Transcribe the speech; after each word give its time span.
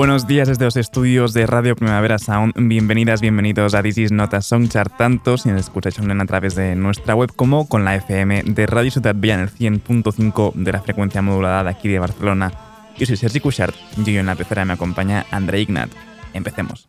Buenos 0.00 0.26
días 0.26 0.48
desde 0.48 0.64
los 0.64 0.78
estudios 0.78 1.34
de 1.34 1.44
Radio 1.44 1.76
Primavera 1.76 2.18
Sound. 2.18 2.54
Bienvenidas, 2.56 3.20
bienvenidos 3.20 3.74
a 3.74 3.82
This 3.82 3.98
is 3.98 4.12
Not 4.12 4.32
a 4.32 4.40
Songchart, 4.40 4.96
tanto 4.96 5.36
si 5.36 5.50
nos 5.50 5.60
escucháis 5.60 5.98
online 5.98 6.22
a 6.22 6.24
través 6.24 6.54
de 6.54 6.74
nuestra 6.74 7.14
web 7.14 7.30
como 7.36 7.68
con 7.68 7.84
la 7.84 7.96
FM 7.96 8.44
de 8.44 8.64
Radio 8.64 8.90
Ciudad 8.90 9.14
en 9.22 9.40
el 9.40 9.50
100.5 9.50 10.54
de 10.54 10.72
la 10.72 10.80
frecuencia 10.80 11.20
modulada 11.20 11.64
de 11.64 11.68
aquí 11.68 11.90
de 11.90 11.98
Barcelona. 11.98 12.50
Yo 12.96 13.04
soy 13.04 13.18
Sergi 13.18 13.40
Cushart 13.40 13.74
y 14.06 14.16
en 14.16 14.24
la 14.24 14.36
pecera 14.36 14.64
me 14.64 14.72
acompaña 14.72 15.26
André 15.30 15.60
Ignat. 15.60 15.90
Empecemos. 16.32 16.88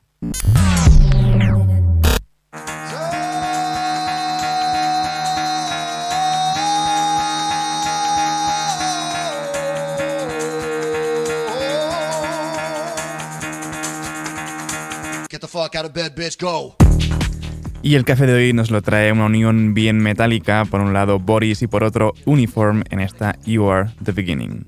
Y 17.84 17.96
el 17.96 18.06
café 18.06 18.28
de 18.28 18.34
hoy 18.34 18.54
nos 18.54 18.70
lo 18.70 18.82
trae 18.82 19.12
una 19.12 19.26
unión 19.26 19.74
bien 19.74 19.98
metálica, 19.98 20.66
por 20.66 20.82
un 20.82 20.94
lado 20.94 21.20
Boris 21.20 21.62
y 21.62 21.68
por 21.68 21.84
otro 21.84 22.14
Uniform 22.26 22.84
en 22.92 23.00
esta 23.00 23.38
You 23.46 23.70
Are 23.70 23.90
the 24.04 24.12
Beginning. 24.12 24.66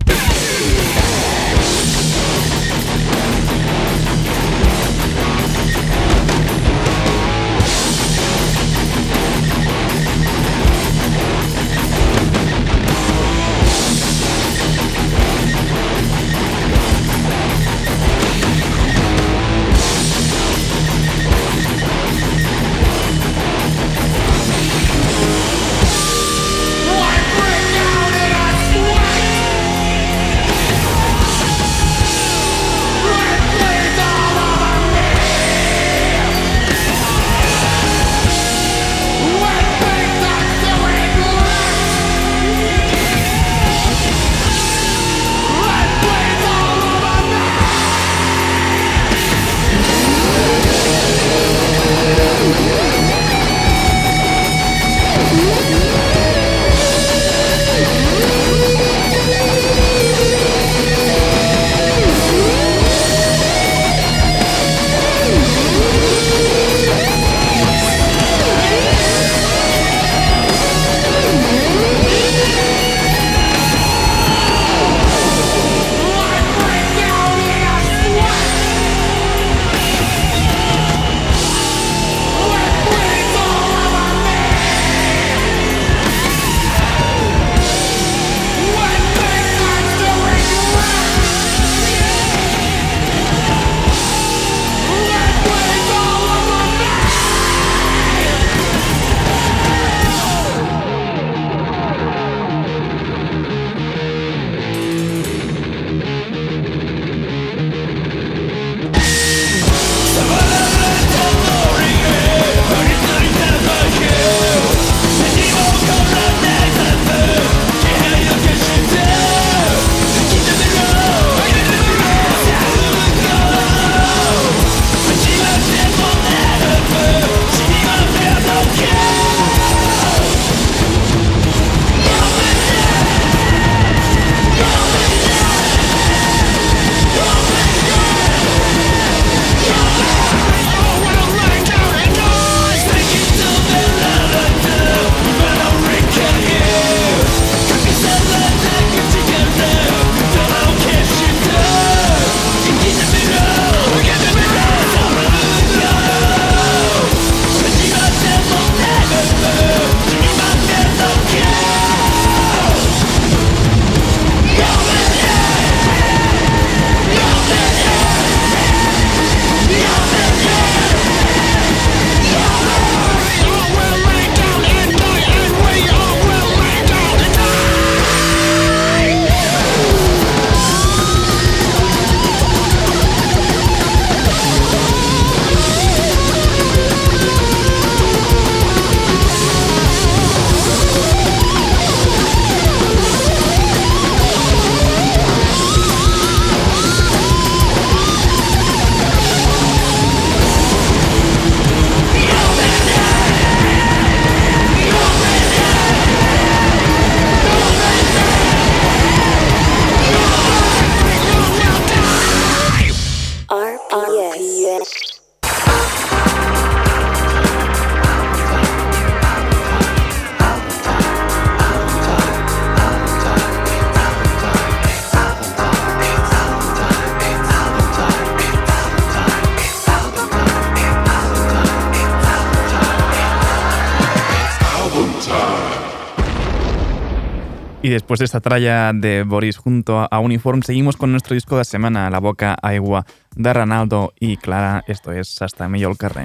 después 238.13 238.19
de 238.19 238.37
esta 238.37 238.41
tralla 238.41 238.93
de 238.93 239.23
Boris 239.23 239.57
junto 239.57 240.07
a 240.11 240.19
Uniform, 240.19 240.61
seguimos 240.61 240.97
con 240.97 241.09
nuestro 241.09 241.33
disco 241.33 241.57
de 241.57 241.65
semana, 241.65 242.11
La 242.11 242.19
Boca 242.19 242.55
Aigua, 242.61 243.07
de 243.35 243.51
Ronaldo 243.51 244.13
y 244.19 244.37
Clara. 244.37 244.83
Esto 244.87 245.11
es 245.11 245.41
Hasta 245.41 245.67
millor 245.67 245.97
el 245.97 246.23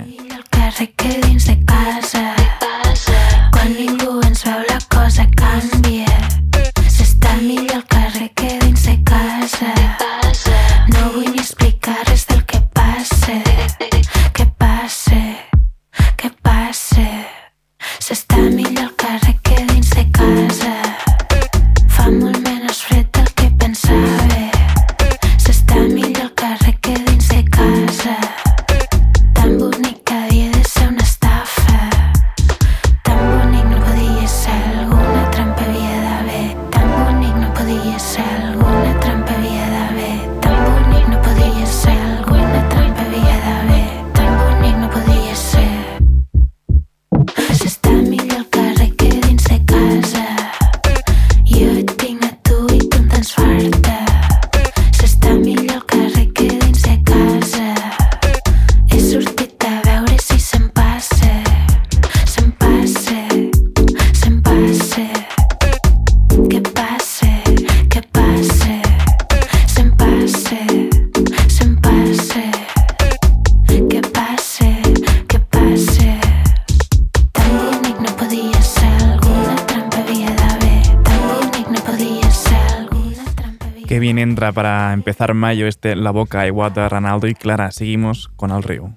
mayo 85.39 85.67
este 85.67 85.97
La 85.97 86.11
Boca, 86.11 86.47
Iguata, 86.47 86.89
Ronaldo 86.89 87.27
y 87.27 87.35
Clara. 87.35 87.71
Seguimos 87.71 88.29
con 88.37 88.53
Al 88.53 88.63
Río. 88.63 88.93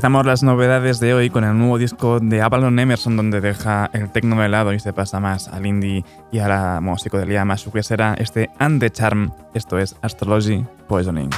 Empezamos 0.00 0.24
las 0.24 0.42
novedades 0.42 0.98
de 0.98 1.12
hoy 1.12 1.28
con 1.28 1.44
el 1.44 1.58
nuevo 1.58 1.76
disco 1.76 2.20
de 2.20 2.40
Avalon 2.40 2.78
Emerson, 2.78 3.18
donde 3.18 3.42
deja 3.42 3.90
el 3.92 4.08
tecno 4.08 4.40
de 4.40 4.48
lado 4.48 4.72
y 4.72 4.80
se 4.80 4.94
pasa 4.94 5.20
más 5.20 5.46
al 5.48 5.66
indie 5.66 6.06
y 6.32 6.38
a 6.38 6.48
la 6.48 6.80
música 6.80 7.18
musicodelia 7.18 7.44
más 7.44 7.68
será 7.82 8.14
este 8.14 8.48
And 8.58 8.80
the 8.80 8.88
Charm. 8.88 9.30
Esto 9.52 9.78
es 9.78 9.94
Astrology 10.00 10.64
Poisoning. 10.88 11.28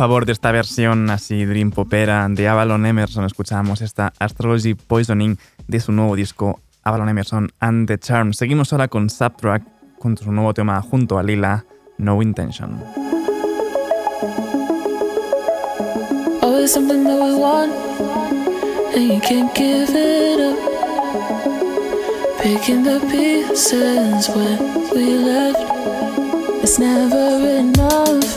favor 0.00 0.24
de 0.24 0.32
esta 0.32 0.50
versión 0.50 1.10
así 1.10 1.44
dream 1.44 1.72
popera 1.72 2.26
de 2.30 2.48
Avalon 2.48 2.86
Emerson 2.86 3.26
escuchamos 3.26 3.82
esta 3.82 4.14
Astrology 4.18 4.72
Poisoning 4.72 5.36
de 5.68 5.78
su 5.78 5.92
nuevo 5.92 6.16
disco 6.16 6.58
Avalon 6.84 7.10
Emerson 7.10 7.50
and 7.60 7.86
the 7.86 7.98
Charm. 7.98 8.32
Seguimos 8.32 8.72
ahora 8.72 8.88
con 8.88 9.10
Subtrack 9.10 9.62
con 9.98 10.16
su 10.16 10.32
nuevo 10.32 10.54
tema 10.54 10.80
junto 10.80 11.18
a 11.18 11.22
Lila, 11.22 11.66
No 11.98 12.22
Intention. 12.22 12.82
Picking 22.42 22.84
the 22.84 23.00
pieces 23.10 24.30
when 24.30 24.58
we 24.94 25.18
left, 25.18 25.60
it's 26.62 26.78
never 26.78 27.46
enough. 27.46 28.29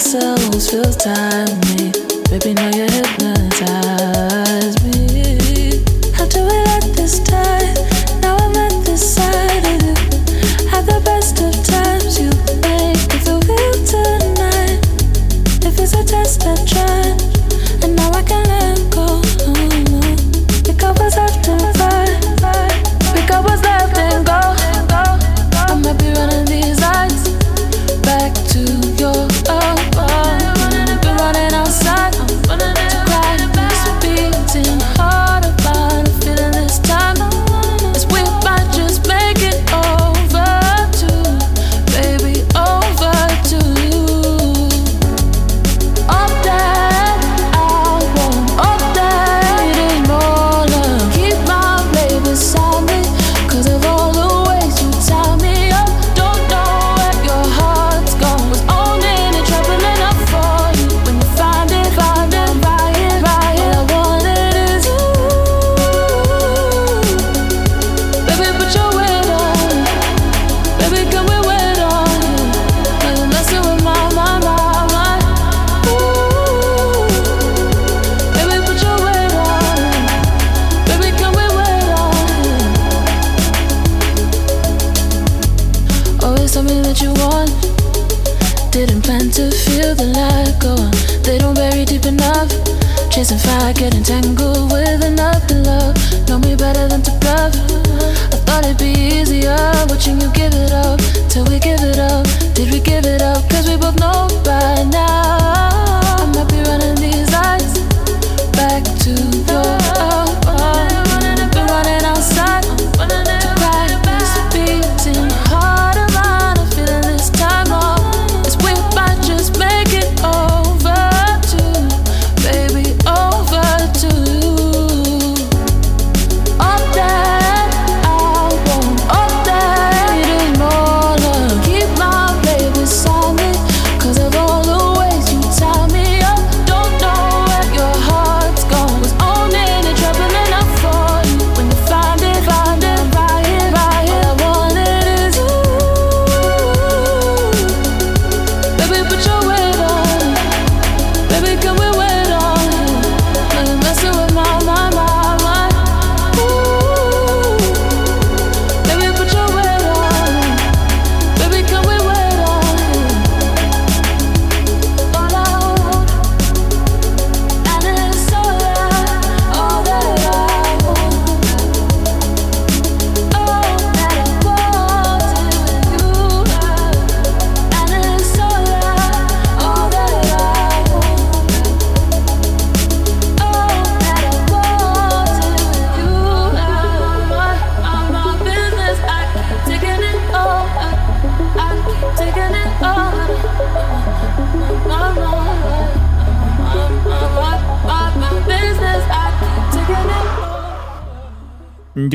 myself, 0.00 0.40
feels 0.70 0.96
timely. 0.96 1.92
Baby, 2.30 2.54
now 2.54 2.70
you're 2.74 2.89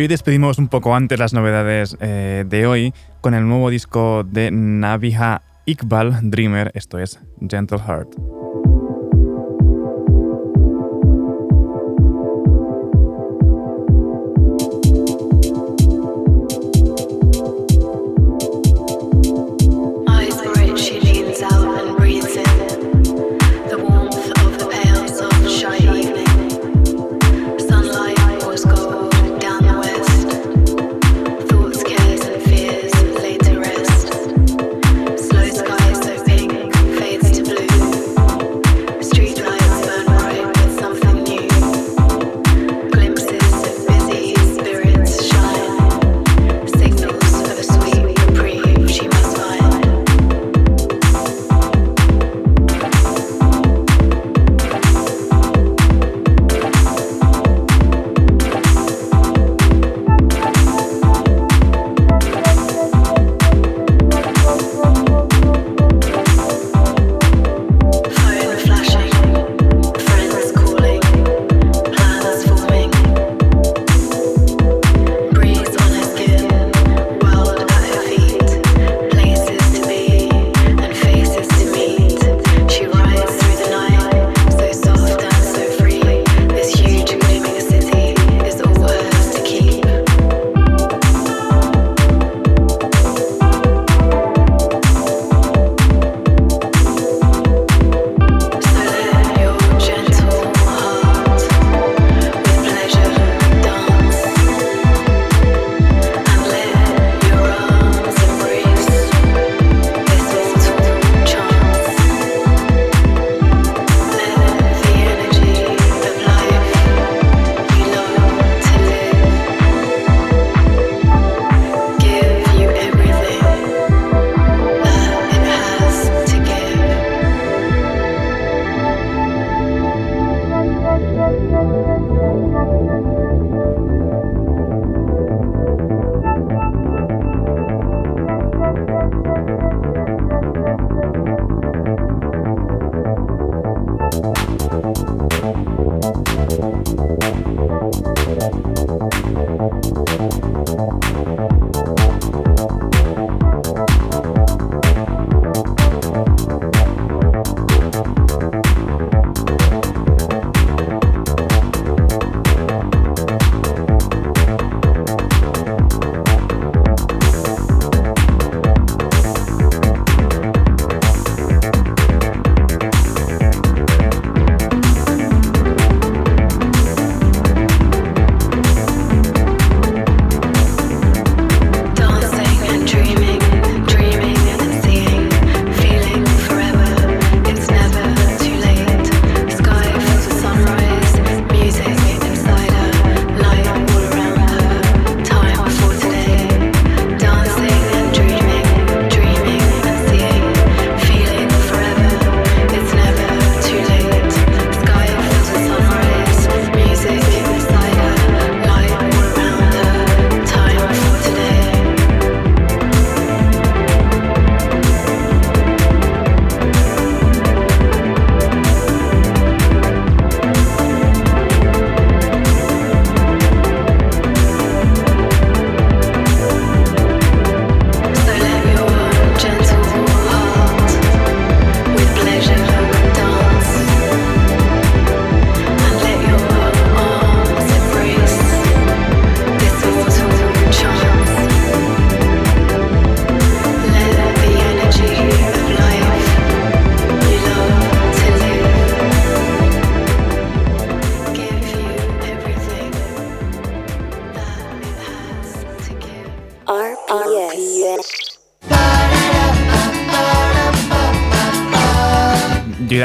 hoy 0.05 0.07
despedimos 0.07 0.59
un 0.59 0.67
poco 0.67 0.93
antes 0.93 1.17
las 1.17 1.33
novedades 1.33 1.97
eh, 1.99 2.45
de 2.47 2.67
hoy 2.67 2.93
con 3.21 3.33
el 3.33 3.47
nuevo 3.47 3.71
disco 3.71 4.23
de 4.23 4.51
Navija 4.51 5.41
Iqbal 5.65 6.29
Dreamer, 6.29 6.69
esto 6.75 6.99
es 6.99 7.19
Gentle 7.49 7.79
Heart. 7.79 8.44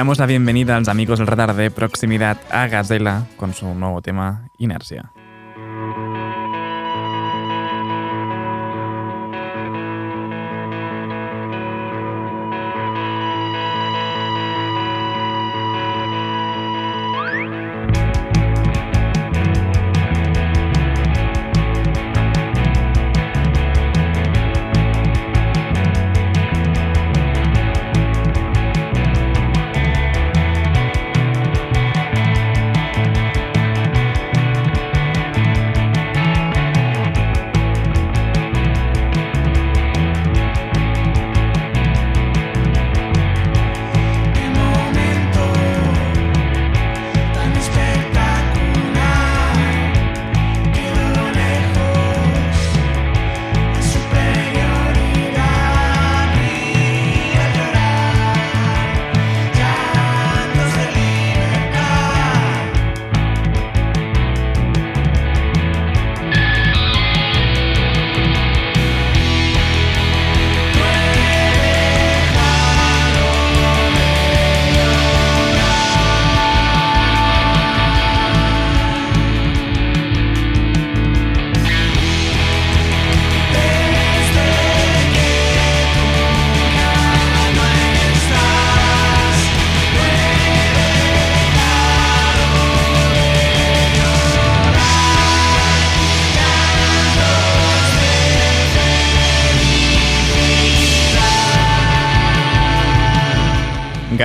damos 0.01 0.19
la 0.19 0.25
bienvenida 0.25 0.77
a 0.77 0.79
los 0.79 0.89
amigos 0.89 1.19
del 1.19 1.29
radar 1.29 1.55
de 1.55 1.71
proximidad 1.71 2.39
a 2.51 2.69
Gazela 2.69 3.27
con 3.37 3.53
su 3.53 3.75
nuevo 3.75 4.01
tema 4.01 4.49
Inercia. 4.57 5.13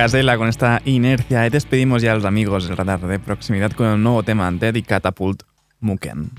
Casela 0.06 0.38
con 0.38 0.46
esta 0.46 0.80
inercia. 0.84 1.44
Y 1.44 1.50
despedimos 1.50 2.00
ya 2.00 2.12
a 2.12 2.14
los 2.14 2.24
amigos 2.24 2.68
del 2.68 2.76
radar 2.76 3.00
de 3.00 3.18
proximidad 3.18 3.72
con 3.72 3.88
un 3.88 4.04
nuevo 4.04 4.22
tema 4.22 4.48
de 4.52 4.80
Catapult 4.84 5.42
Muken. 5.80 6.30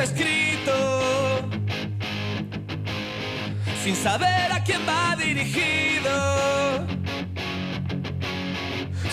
está 0.00 0.14
escrito, 0.14 0.72
sin 3.82 3.94
saber 3.94 4.52
a 4.52 4.62
quién 4.64 4.80
va 4.88 5.16
dirigido, 5.16 6.86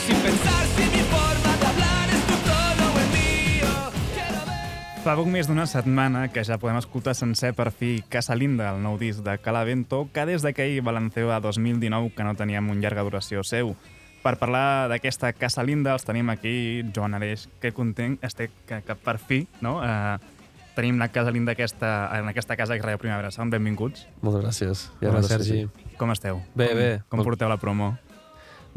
sin 0.06 0.16
pensar 0.18 0.66
si 0.76 0.84
mi 0.84 1.04
forma 1.04 1.58
de 1.58 1.66
hablar 1.66 2.10
es 2.10 2.24
tu 2.28 2.34
tono 2.34 2.94
o 2.94 3.00
el 3.00 3.10
mío. 3.18 3.92
Ver... 4.16 5.04
Fa 5.04 5.18
poc 5.20 5.28
més 5.28 5.52
d'una 5.52 5.68
setmana 5.68 6.28
que 6.32 6.46
ja 6.48 6.60
podem 6.62 6.80
escoltar 6.80 7.16
sencer 7.16 7.52
per 7.58 7.72
fi 7.76 8.04
Casa 8.08 8.36
Linda, 8.36 8.72
el 8.72 8.82
nou 8.84 8.96
disc 8.98 9.26
de 9.26 9.38
Calavento, 9.44 10.08
que 10.14 10.26
des 10.30 10.46
d'aquell 10.46 10.80
balanceu 10.82 11.34
a 11.36 11.42
2019 11.44 12.16
que 12.16 12.24
no 12.24 12.36
teníem 12.40 12.72
un 12.72 12.80
llarga 12.80 13.04
duració 13.04 13.44
seu. 13.44 13.76
Per 14.24 14.38
parlar 14.40 14.88
d'aquesta 14.92 15.34
Casa 15.36 15.64
Linda 15.64 15.94
els 15.96 16.08
tenim 16.08 16.32
aquí 16.32 16.84
Joan 16.96 17.20
Aleix, 17.20 17.50
que 17.62 17.76
content 17.76 18.18
estic 18.24 18.52
que, 18.68 18.82
que 18.84 18.96
per 18.96 19.20
fi 19.20 19.46
no, 19.62 19.78
eh, 19.84 20.37
tenim 20.78 21.00
la 21.02 21.10
Casa 21.10 21.32
Linda 21.34 21.56
aquesta, 21.58 21.92
en 22.20 22.30
aquesta 22.30 22.56
casa 22.56 22.76
que 22.76 22.84
és 22.84 22.86
Radio 22.86 23.02
Primavera 23.02 23.32
Sound. 23.34 23.54
Benvinguts. 23.56 24.06
Moltes 24.22 24.44
gràcies. 24.44 24.84
I 25.02 25.10
Hola, 25.10 25.24
Sergi. 25.26 25.64
Com 25.98 26.14
esteu? 26.14 26.44
Bé, 26.54 26.70
com, 26.70 26.78
bé. 26.78 26.90
Com 27.10 27.24
porteu 27.26 27.50
la 27.50 27.58
promo? 27.58 27.96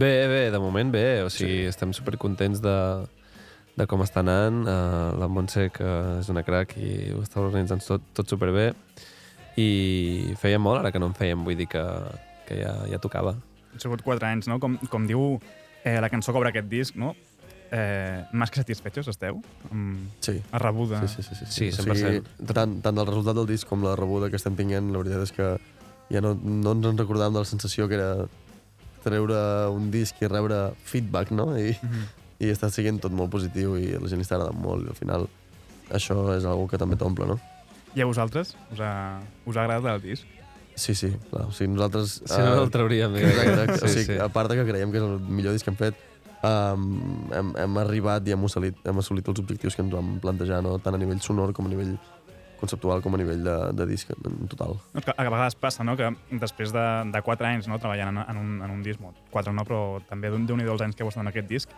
Bé, 0.00 0.12
bé, 0.30 0.42
de 0.54 0.60
moment 0.62 0.92
bé. 0.94 1.20
O 1.26 1.28
sigui, 1.28 1.66
sí. 1.66 1.68
estem 1.68 1.92
supercontents 1.96 2.62
de, 2.64 2.76
de 3.76 3.86
com 3.90 4.00
està 4.06 4.24
anant. 4.24 4.62
Uh, 4.64 5.12
la 5.20 5.28
Montse, 5.28 5.68
que 5.76 5.92
és 6.16 6.32
una 6.32 6.44
crac 6.46 6.72
i 6.80 7.12
ho 7.12 7.20
està 7.26 7.42
organitzant 7.44 7.84
tot, 7.84 8.08
tot 8.16 8.32
superbé. 8.32 8.70
I 9.60 10.32
feia 10.40 10.60
molt 10.62 10.80
ara 10.80 10.94
que 10.94 11.02
no 11.02 11.10
en 11.12 11.16
fèiem, 11.18 11.44
vull 11.44 11.58
dir 11.58 11.68
que, 11.68 11.84
que 12.48 12.62
ja, 12.62 12.78
ja 12.88 13.02
tocava. 13.02 13.36
Han 13.74 13.82
sigut 13.82 14.00
quatre 14.06 14.30
anys, 14.30 14.48
no? 14.48 14.56
Com, 14.62 14.80
com 14.88 15.04
diu 15.10 15.34
eh, 15.84 15.98
la 16.00 16.08
cançó 16.08 16.32
que 16.32 16.40
obre 16.40 16.54
aquest 16.54 16.72
disc, 16.72 16.96
no? 16.96 17.12
Eh, 17.72 18.24
més 18.32 18.50
que 18.50 18.58
satisfechos 18.60 19.06
esteu? 19.08 19.40
Amb 19.70 20.08
Sí. 20.20 20.40
la 20.52 20.58
rebuda. 20.58 21.06
Sí, 21.06 21.22
sí, 21.22 21.22
sí. 21.22 21.34
sí, 21.38 21.46
Sí, 21.46 21.68
O 21.68 21.84
100%. 21.84 21.94
sigui, 21.94 22.46
tant, 22.52 22.80
tant 22.82 22.96
del 22.96 23.06
resultat 23.06 23.36
del 23.36 23.46
disc 23.46 23.68
com 23.68 23.84
la 23.84 23.94
rebuda 23.96 24.28
que 24.28 24.36
estem 24.36 24.56
tinguent, 24.56 24.90
la 24.90 24.98
veritat 24.98 25.22
és 25.22 25.32
que 25.32 25.48
ja 26.10 26.20
no, 26.20 26.34
no 26.34 26.72
ens 26.72 26.86
en 26.86 26.98
recordàvem 26.98 27.32
de 27.32 27.38
la 27.38 27.44
sensació 27.44 27.86
que 27.88 27.94
era 27.94 28.26
treure 29.04 29.68
un 29.70 29.90
disc 29.90 30.18
i 30.20 30.26
rebre 30.28 30.72
feedback, 30.84 31.30
no? 31.30 31.56
I, 31.56 31.70
mm 31.80 31.88
-hmm. 31.88 32.08
i 32.40 32.50
està 32.50 32.70
sent 32.70 33.00
tot 33.00 33.12
molt 33.12 33.30
positiu 33.30 33.76
i 33.78 33.94
a 33.94 34.00
la 34.00 34.08
gent 34.08 34.18
li 34.18 34.24
està 34.26 34.34
agradant 34.36 34.58
molt 34.60 34.84
i 34.84 34.88
al 34.88 34.96
final 34.96 35.28
això 35.90 36.36
és 36.36 36.44
algo 36.44 36.66
que 36.68 36.78
també 36.78 36.96
t'omple, 36.96 37.26
no? 37.26 37.38
I 37.94 38.02
a 38.02 38.06
vosaltres? 38.06 38.56
Us 38.72 38.80
ha, 38.80 39.20
us 39.46 39.56
ha 39.56 39.62
agradat 39.64 39.94
el 39.94 40.02
disc? 40.10 40.26
Sí, 40.74 40.94
sí, 40.94 41.12
clar. 41.30 41.46
O 41.46 41.52
sigui, 41.52 41.72
nosaltres... 41.74 42.22
Si 42.24 42.38
no, 42.38 42.54
no 42.56 42.62
el 42.62 42.70
trauríem. 42.70 43.14
eh? 43.16 43.22
Exacte, 43.22 43.78
sí, 43.78 43.84
o 43.84 43.88
sigui, 43.88 44.04
sí. 44.04 44.18
a 44.18 44.28
part 44.28 44.50
que 44.50 44.64
creiem 44.64 44.90
que 44.90 44.98
és 44.98 45.04
el 45.04 45.18
millor 45.20 45.52
disc 45.52 45.64
que 45.64 45.70
hem 45.70 45.76
fet, 45.76 45.94
um, 46.42 47.28
hem, 47.32 47.52
hem 47.56 47.76
arribat 47.78 48.26
i 48.28 48.32
hem 48.32 48.44
assolit, 48.44 48.76
hem 48.84 48.98
assolit 48.98 49.28
els 49.28 49.40
objectius 49.42 49.76
que 49.76 49.82
ens 49.82 49.92
vam 49.92 50.18
plantejar, 50.22 50.62
no? 50.62 50.78
tant 50.78 50.94
a 50.94 50.98
nivell 50.98 51.20
sonor 51.20 51.52
com 51.52 51.66
a 51.66 51.68
nivell 51.68 51.98
conceptual 52.60 53.00
com 53.00 53.14
a 53.14 53.18
nivell 53.18 53.42
de, 53.42 53.56
de 53.72 53.86
disc 53.88 54.10
en 54.12 54.46
total. 54.48 54.74
No, 54.92 55.00
que 55.00 55.14
a 55.16 55.24
vegades 55.30 55.54
passa 55.56 55.84
no? 55.84 55.96
que 55.96 56.10
després 56.42 56.72
de, 56.72 56.86
de 57.12 57.22
4 57.24 57.46
anys 57.48 57.68
no? 57.68 57.78
treballant 57.80 58.12
en, 58.12 58.18
en, 58.28 58.36
un, 58.36 58.58
en 58.62 58.70
un 58.70 58.82
disc, 58.84 59.00
4 59.32 59.52
no, 59.56 59.64
però 59.64 60.00
també 60.10 60.28
d'un 60.30 60.44
nhi 60.44 60.68
els 60.68 60.82
anys 60.84 60.94
que 60.96 61.02
heu 61.02 61.08
estat 61.08 61.24
en 61.24 61.28
aquest 61.32 61.48
disc, 61.48 61.72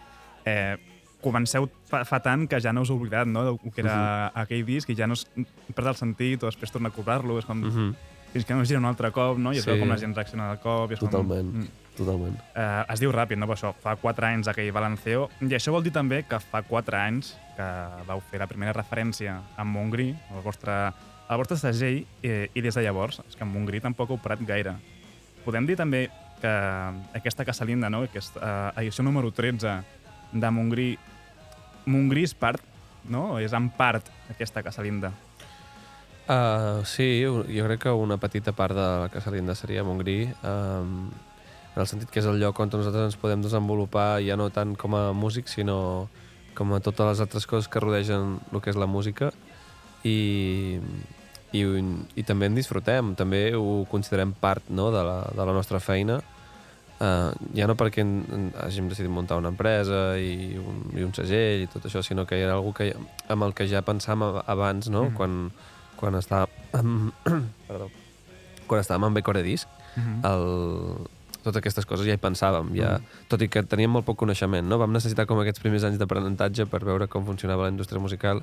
eh, 0.45 0.75
comenceu 1.23 1.69
fa, 1.87 2.03
fa 2.05 2.19
tant 2.19 2.49
que 2.51 2.59
ja 2.61 2.73
no 2.75 2.83
us 2.83 2.91
heu 2.91 2.99
oblidat 2.99 3.31
no? 3.31 3.45
del 3.47 3.61
que 3.71 3.81
era 3.85 3.95
uh 3.95 4.35
-huh. 4.35 4.43
aquell 4.43 4.65
disc 4.67 4.91
i 4.91 4.97
ja 4.99 5.07
no 5.07 5.15
es 5.15 5.27
perd 5.75 5.87
el 5.87 5.95
sentit 5.95 6.43
o 6.43 6.47
després 6.47 6.73
torna 6.73 6.89
a 6.89 6.93
cobrar-lo, 6.93 7.39
és 7.39 7.45
com... 7.45 7.63
Uh 7.63 7.67
Mhm. 7.67 7.91
-huh. 7.91 7.95
Fins 8.33 8.47
que 8.47 8.55
no 8.55 8.63
es 8.63 8.69
gira 8.69 8.79
un 8.81 8.87
altre 8.87 9.13
cop, 9.13 9.37
no? 9.37 9.53
I 9.53 9.59
es 9.59 9.65
Sí. 9.65 9.71
veu 9.71 9.79
com 9.79 9.89
la 9.91 9.99
gent 9.99 10.15
reacciona 10.17 10.51
al 10.51 10.59
cop. 10.59 10.91
I 10.91 10.95
és 10.95 11.01
Totalment, 11.01 11.51
Com... 11.53 11.61
Mm. 11.61 11.69
Totalment. 11.97 12.37
Eh, 12.55 12.85
es 12.95 13.03
diu 13.03 13.13
ràpid, 13.15 13.39
no? 13.41 13.49
Per 13.51 13.57
això, 13.57 13.73
fa 13.83 13.95
4 14.01 14.29
anys 14.29 14.51
aquell 14.53 14.73
balanceo. 14.75 15.29
I 15.41 15.55
això 15.57 15.75
vol 15.75 15.85
dir 15.85 15.93
també 15.95 16.23
que 16.29 16.41
fa 16.41 16.63
4 16.67 16.99
anys 16.99 17.35
que 17.57 17.69
vau 18.09 18.23
fer 18.31 18.41
la 18.43 18.49
primera 18.51 18.75
referència 18.77 19.39
amb 19.61 19.77
Montgrí, 19.77 20.11
el 20.13 20.45
vostre, 20.45 20.77
el 21.29 21.41
vostre 21.41 21.59
segell, 21.61 22.03
eh, 22.23 22.49
i 22.55 22.65
des 22.65 22.75
de 22.75 22.85
llavors, 22.85 23.21
és 23.29 23.37
que 23.37 23.49
Montgrí 23.49 23.83
tampoc 23.85 24.11
heu 24.11 24.21
parat 24.23 24.43
gaire. 24.49 24.77
Podem 25.45 25.67
dir 25.67 25.77
també 25.77 26.09
que 26.43 26.53
aquesta 27.19 27.45
Casa 27.45 27.65
Linda, 27.65 27.91
no? 27.91 28.03
aquesta 28.09 28.41
eh, 28.43 28.83
edició 28.83 29.05
número 29.05 29.31
13 29.31 29.77
de 30.33 30.51
Montgrí, 30.51 30.89
Montgrí 31.87 32.25
és 32.25 32.35
part, 32.35 32.63
no? 33.11 33.39
És 33.43 33.53
en 33.53 33.69
part 33.75 34.09
aquesta 34.31 34.63
Casa 34.63 34.83
Linda. 34.83 35.13
Uh, 36.23 36.85
sí, 36.87 37.25
jo 37.25 37.43
crec 37.67 37.81
que 37.83 37.91
una 37.91 38.17
petita 38.23 38.53
part 38.55 38.77
de 38.79 38.87
la 39.03 39.09
Casa 39.11 39.33
Linda 39.35 39.57
seria 39.59 39.83
Montgrí, 39.85 40.31
um, 40.47 41.11
en 41.75 41.81
el 41.81 41.87
sentit 41.89 42.11
que 42.13 42.21
és 42.21 42.27
el 42.29 42.39
lloc 42.41 42.59
on 42.61 42.69
nosaltres 42.73 43.13
ens 43.13 43.17
podem 43.17 43.41
desenvolupar 43.43 44.21
ja 44.25 44.37
no 44.37 44.51
tant 44.51 44.75
com 44.77 44.95
a 44.95 45.13
músics, 45.17 45.55
sinó 45.57 46.09
com 46.55 46.73
a 46.75 46.81
totes 46.85 47.07
les 47.07 47.21
altres 47.25 47.47
coses 47.47 47.69
que 47.69 47.81
rodegen 47.81 48.39
el 48.53 48.61
que 48.61 48.71
és 48.71 48.77
la 48.77 48.87
música 48.87 49.31
i, 50.05 50.79
i, 51.53 51.63
i 52.17 52.23
també 52.29 52.47
en 52.51 52.55
disfrutem, 52.59 53.15
també 53.17 53.55
ho 53.57 53.85
considerem 53.91 54.35
part 54.37 54.69
no, 54.69 54.91
de, 54.93 55.03
la, 55.07 55.19
de 55.33 55.47
la 55.49 55.53
nostra 55.57 55.81
feina 55.81 56.21
Uh, 57.03 57.33
ja 57.59 57.67
no 57.67 57.75
perquè 57.75 57.99
en, 58.05 58.11
en, 58.31 58.43
hàgim 58.63 58.87
decidit 58.87 59.11
muntar 59.11 59.35
una 59.41 59.51
empresa 59.51 60.13
i 60.23 60.53
un, 60.61 60.85
i 60.95 61.03
un 61.03 61.11
segell 61.17 61.65
i 61.65 61.67
tot 61.67 61.89
això, 61.89 61.99
sinó 62.07 62.23
que 62.31 62.37
era 62.39 62.53
algo 62.55 62.71
que, 62.77 62.93
amb 63.27 63.43
el 63.43 63.55
que 63.59 63.67
ja 63.67 63.81
pensàvem 63.83 64.23
ab- 64.23 64.45
abans, 64.47 64.87
no? 64.87 65.09
Mhm. 65.09 65.17
quan, 65.19 65.33
quan 65.99 66.15
estàvem... 66.21 66.93
perdó. 67.67 67.89
Quan 68.71 68.85
estàvem 68.85 69.09
amb 69.09 69.19
Becore 69.19 69.43
Disc, 69.43 69.67
Mhm. 69.97 70.21
el, 70.31 70.47
totes 71.43 71.59
aquestes 71.59 71.87
coses 71.87 72.07
ja 72.07 72.15
hi 72.15 72.21
pensàvem, 72.23 72.73
ja, 72.77 72.99
Mhm. 72.99 73.27
tot 73.29 73.43
i 73.43 73.49
que 73.49 73.63
teníem 73.63 73.91
molt 73.91 74.05
poc 74.07 74.17
coneixement, 74.19 74.67
no? 74.69 74.79
Vam 74.79 74.93
necessitar 74.93 75.27
com 75.27 75.39
aquests 75.41 75.61
primers 75.61 75.85
anys 75.85 75.99
d'aprenentatge 75.99 76.67
per 76.67 76.85
veure 76.85 77.09
com 77.09 77.27
funcionava 77.27 77.65
la 77.65 77.71
indústria 77.71 78.01
musical, 78.01 78.43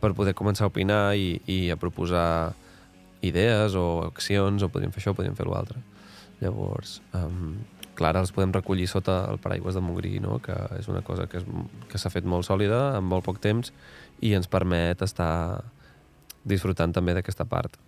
per 0.00 0.12
poder 0.14 0.34
començar 0.34 0.64
a 0.64 0.66
opinar 0.68 1.16
i, 1.16 1.40
i 1.46 1.70
a 1.70 1.76
proposar 1.76 2.52
idees 3.22 3.74
o 3.74 4.02
accions, 4.04 4.62
o 4.62 4.68
podríem 4.68 4.92
fer 4.92 5.00
això 5.02 5.10
o 5.14 5.14
podríem 5.14 5.36
fer 5.36 5.46
l'altre. 5.46 5.78
Llavors, 6.42 7.00
um, 7.14 7.54
clar, 7.94 8.16
els 8.16 8.32
podem 8.32 8.52
recollir 8.52 8.88
sota 8.90 9.30
el 9.30 9.38
paraigües 9.38 9.74
de 9.74 9.80
Montgrí, 9.80 10.20
no? 10.20 10.40
que 10.42 10.52
és 10.78 10.88
una 10.88 11.00
cosa 11.00 11.26
que, 11.26 11.38
és, 11.38 11.44
que 11.88 11.98
s'ha 11.98 12.10
fet 12.10 12.24
molt 12.24 12.44
sòlida 12.44 12.98
en 12.98 13.04
molt 13.04 13.24
poc 13.24 13.38
temps 13.40 13.72
i 14.20 14.34
ens 14.34 14.46
permet 14.50 15.00
estar 15.00 15.62
disfrutant 16.44 16.92
també 16.92 17.14
d'aquesta 17.14 17.46
part. 17.48 17.78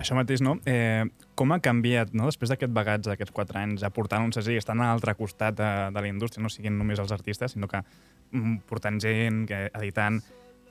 Això 0.00 0.16
mateix, 0.16 0.40
no? 0.40 0.54
Eh, 0.64 1.04
com 1.36 1.52
ha 1.52 1.60
canviat, 1.60 2.14
no? 2.16 2.30
després 2.30 2.52
d'aquest 2.52 2.72
bagatge 2.72 3.10
d'aquests 3.10 3.34
4 3.36 3.60
anys, 3.60 3.82
aportant 3.84 4.24
un 4.24 4.32
segell, 4.32 4.56
estant 4.56 4.80
a 4.80 4.88
l'altre 4.88 5.12
costat 5.18 5.58
de, 5.58 5.68
de 5.92 6.00
la 6.00 6.08
indústria, 6.08 6.42
no 6.42 6.48
siguin 6.52 6.78
només 6.78 7.02
els 7.02 7.12
artistes, 7.12 7.52
sinó 7.52 7.68
que 7.68 7.82
mm, 7.82 8.62
portant 8.70 9.00
gent, 9.02 9.44
que, 9.50 9.66
editant... 9.76 10.22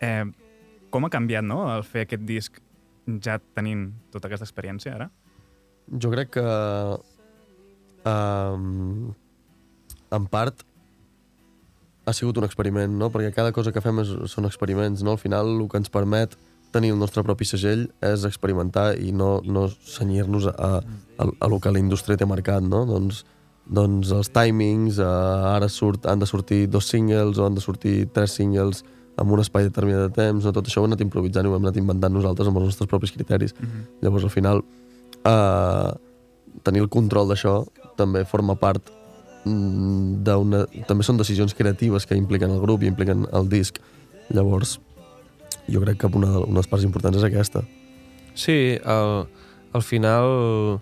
Eh, 0.01 0.25
com 0.89 1.05
ha 1.05 1.11
canviat, 1.13 1.45
no?, 1.45 1.61
el 1.75 1.85
fer 1.85 2.07
aquest 2.07 2.25
disc 2.25 2.57
ja 3.21 3.37
tenint 3.57 3.91
tota 4.13 4.29
aquesta 4.29 4.47
experiència, 4.47 4.95
ara? 4.97 5.09
Jo 6.01 6.09
crec 6.13 6.33
que 6.37 6.45
um, 8.09 9.13
en 10.17 10.27
part 10.29 10.65
ha 12.09 12.13
sigut 12.13 12.37
un 12.41 12.45
experiment, 12.47 12.97
no? 12.97 13.09
perquè 13.13 13.31
cada 13.35 13.53
cosa 13.53 13.73
que 13.73 13.81
fem 13.85 14.01
és, 14.01 14.11
són 14.33 14.49
experiments. 14.49 15.03
No? 15.05 15.13
Al 15.13 15.21
final 15.21 15.53
el 15.53 15.67
que 15.69 15.81
ens 15.81 15.91
permet 15.93 16.35
tenir 16.71 16.91
el 16.93 16.99
nostre 17.01 17.23
propi 17.25 17.47
segell 17.49 17.87
és 18.05 18.25
experimentar 18.27 18.93
i 19.01 19.11
no, 19.15 19.39
no 19.45 19.67
senyir-nos 19.69 20.49
a, 20.51 20.71
a, 20.79 21.27
a 21.27 21.49
lo 21.49 21.59
que 21.59 21.71
la 21.73 21.81
indústria 21.81 22.17
té 22.17 22.27
marcat. 22.29 22.63
No? 22.65 22.83
Doncs, 22.89 23.23
doncs 23.65 24.13
els 24.15 24.31
timings, 24.33 24.99
uh, 25.01 25.55
ara 25.55 25.69
surt, 25.69 26.05
han 26.09 26.21
de 26.21 26.29
sortir 26.29 26.67
dos 26.69 26.89
singles 26.89 27.37
o 27.37 27.45
han 27.47 27.57
de 27.57 27.63
sortir 27.65 27.97
tres 28.13 28.37
singles 28.37 28.83
amb 29.19 29.33
un 29.35 29.41
espai 29.43 29.65
determinat 29.67 30.07
de 30.07 30.15
temps, 30.15 30.45
no? 30.45 30.53
tot 30.55 30.67
això 30.69 30.79
ho 30.79 30.85
hem 30.85 30.93
anat 30.93 31.03
improvisant 31.03 31.45
i 31.45 31.51
ho 31.51 31.57
hem 31.57 31.65
anat 31.65 31.79
inventant 31.81 32.13
nosaltres 32.15 32.47
amb 32.47 32.61
els 32.61 32.71
nostres 32.71 32.89
propis 32.89 33.11
criteris. 33.11 33.53
Mm 33.57 33.65
-hmm. 33.65 33.87
Llavors, 34.01 34.23
al 34.23 34.29
final, 34.29 34.63
eh, 35.25 35.91
tenir 36.63 36.81
el 36.81 36.89
control 36.89 37.27
d'això 37.29 37.65
també 37.97 38.23
forma 38.25 38.55
part 38.55 38.91
mm, 39.45 40.23
d'una... 40.23 40.65
També 40.87 41.03
són 41.03 41.17
decisions 41.17 41.53
creatives 41.53 42.05
que 42.05 42.15
impliquen 42.15 42.51
el 42.51 42.61
grup 42.61 42.83
i 42.83 42.87
impliquen 42.91 43.27
el 43.33 43.49
disc. 43.49 43.79
Llavors, 44.29 44.79
jo 45.71 45.81
crec 45.83 46.01
que 46.01 46.07
una, 46.07 46.31
una 46.39 46.53
de 46.53 46.61
les 46.61 46.69
parts 46.71 46.85
importants 46.87 47.17
és 47.17 47.25
aquesta. 47.27 47.63
Sí, 48.37 48.77
al, 48.85 49.27
al 49.73 49.83
final 49.83 50.79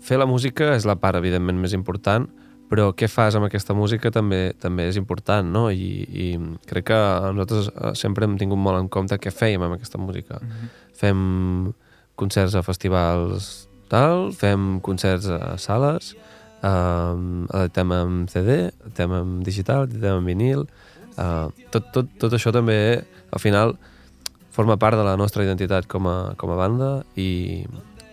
fer 0.00 0.18
la 0.18 0.26
música 0.26 0.74
és 0.74 0.86
la 0.88 0.96
part, 0.98 1.20
evidentment, 1.20 1.60
més 1.60 1.74
important, 1.76 2.26
però 2.70 2.92
què 2.94 3.08
fas 3.10 3.34
amb 3.34 3.48
aquesta 3.48 3.74
música 3.74 4.12
també 4.14 4.52
també 4.62 4.86
és 4.88 4.98
important, 5.00 5.46
no? 5.46 5.64
I, 5.74 5.90
i 6.06 6.26
crec 6.70 6.86
que 6.92 7.00
nosaltres 7.34 7.70
eh, 7.70 7.94
sempre 7.98 8.26
hem 8.26 8.36
tingut 8.38 8.60
molt 8.62 8.78
en 8.78 8.90
compte 8.92 9.18
què 9.18 9.32
fèiem 9.34 9.66
amb 9.66 9.74
aquesta 9.74 9.98
música. 9.98 10.38
Mm 10.40 10.50
-hmm. 10.50 10.68
Fem 11.00 11.72
concerts 12.14 12.54
a 12.54 12.62
festivals 12.62 13.68
tal, 13.88 14.30
fem 14.32 14.80
concerts 14.80 15.26
a 15.26 15.56
sales, 15.58 16.14
um, 16.62 17.46
editem 17.52 17.92
en 17.92 18.26
CD, 18.28 18.70
editem 18.84 19.12
en 19.12 19.42
digital, 19.42 19.88
editem 19.88 20.20
en 20.20 20.24
vinil, 20.24 20.66
uh, 21.20 21.48
tot, 21.70 21.90
tot, 21.94 22.10
tot 22.18 22.36
això 22.36 22.52
també, 22.54 23.04
al 23.30 23.42
final, 23.42 23.76
forma 24.50 24.76
part 24.80 24.98
de 24.98 25.06
la 25.06 25.16
nostra 25.16 25.44
identitat 25.46 25.86
com 25.86 26.08
a, 26.10 26.34
com 26.40 26.50
a 26.50 26.58
banda 26.58 26.90
i, 27.14 27.62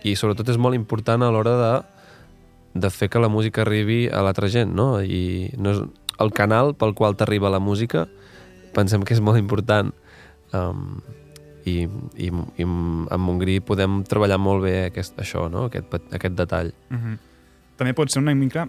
i 0.06 0.14
sobretot 0.16 0.52
és 0.52 0.60
molt 0.60 0.78
important 0.78 1.24
a 1.24 1.32
l'hora 1.34 1.54
de, 1.58 1.72
de 2.84 2.90
fer 2.94 3.10
que 3.10 3.22
la 3.22 3.30
música 3.32 3.64
arribi 3.64 4.06
a 4.08 4.22
l'altra 4.22 4.50
gent, 4.52 4.70
no? 4.74 5.00
I 5.02 5.50
no 5.58 5.74
és, 5.74 5.82
el 6.18 6.32
canal 6.34 6.74
pel 6.78 6.94
qual 6.98 7.16
t'arriba 7.18 7.50
la 7.50 7.60
música 7.62 8.08
pensem 8.74 9.04
que 9.06 9.14
és 9.14 9.22
molt 9.22 9.38
important 9.38 9.92
um, 10.54 10.98
i, 11.66 11.84
i, 12.16 12.28
i 12.30 12.66
amb 12.66 13.22
Montgrí 13.22 13.58
podem 13.64 14.02
treballar 14.08 14.38
molt 14.40 14.64
bé 14.64 14.74
aquest, 14.88 15.18
això, 15.20 15.46
no? 15.52 15.66
aquest, 15.68 15.94
aquest 16.14 16.36
detall. 16.38 16.72
Uh 16.90 16.96
-huh. 16.96 17.16
També 17.76 17.94
pot 17.94 18.10
ser 18.10 18.22
una 18.22 18.34
mica 18.34 18.68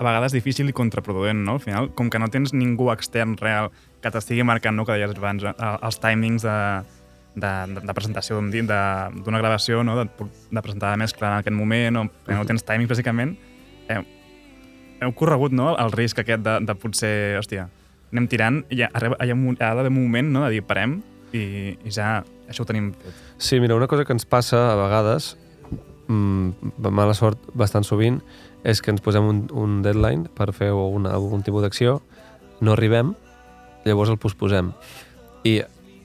a 0.00 0.04
vegades 0.04 0.32
difícil 0.32 0.70
i 0.70 0.72
contraproduent, 0.72 1.42
no? 1.44 1.58
Al 1.58 1.60
final, 1.60 1.90
com 1.94 2.08
que 2.10 2.18
no 2.18 2.30
tens 2.32 2.54
ningú 2.56 2.88
extern 2.92 3.36
real 3.36 3.68
que 4.00 4.10
t'estigui 4.10 4.46
marcant, 4.48 4.76
no?, 4.76 4.86
que 4.88 4.96
deies 4.96 5.12
abans, 5.12 5.44
eh, 5.44 5.52
els 5.84 6.00
timings 6.00 6.46
de, 6.46 6.54
de, 7.36 7.50
de, 7.74 7.82
de 7.84 7.96
presentació 7.96 8.40
d'una 8.40 9.42
gravació, 9.42 9.82
no?, 9.84 9.98
de, 10.00 10.08
de 10.50 10.62
presentar 10.64 10.94
la 10.94 11.02
mescla 11.04 11.34
en 11.34 11.42
aquest 11.42 11.56
moment, 11.56 12.00
o 12.00 12.06
que 12.24 12.32
no 12.32 12.48
tens 12.48 12.64
timings, 12.64 12.88
bàsicament, 12.94 13.36
heu, 13.92 14.08
heu 15.04 15.14
corregut, 15.20 15.52
no?, 15.52 15.74
el 15.76 15.92
risc 15.92 16.24
aquest 16.24 16.48
de, 16.48 16.56
de 16.64 16.78
potser, 16.80 17.14
hòstia, 17.42 17.68
anem 18.10 18.26
tirant, 18.32 18.64
i 18.72 18.80
ha, 18.86 18.90
arriba- 18.96 19.20
hi 19.20 19.36
ha, 19.36 19.74
d'haver 19.76 19.92
un 19.92 19.98
moment, 20.00 20.32
no?, 20.32 20.46
de 20.48 20.56
dir, 20.56 20.64
parem, 20.64 21.02
i, 21.36 21.76
i 21.76 21.92
ja 21.92 22.22
això 22.48 22.64
ho 22.64 22.72
tenim 22.72 22.94
fet. 22.96 23.24
Sí, 23.36 23.60
mira, 23.60 23.76
una 23.76 23.86
cosa 23.86 24.08
que 24.08 24.16
ens 24.16 24.24
passa 24.24 24.70
a 24.72 24.76
vegades, 24.80 25.34
mm, 26.08 26.72
amb 26.80 26.94
mala 26.96 27.12
sort 27.14 27.52
bastant 27.52 27.84
sovint, 27.86 28.22
és 28.64 28.80
que 28.82 28.92
ens 28.92 29.02
posem 29.04 29.24
un, 29.24 29.44
un 29.56 29.80
deadline 29.82 30.28
per 30.36 30.50
fer 30.56 30.72
una, 30.72 31.14
algun 31.16 31.44
tipus 31.46 31.64
d'acció, 31.64 32.00
no 32.60 32.74
arribem, 32.74 33.14
llavors 33.86 34.12
el 34.12 34.18
posposem. 34.20 34.72
I 35.48 35.60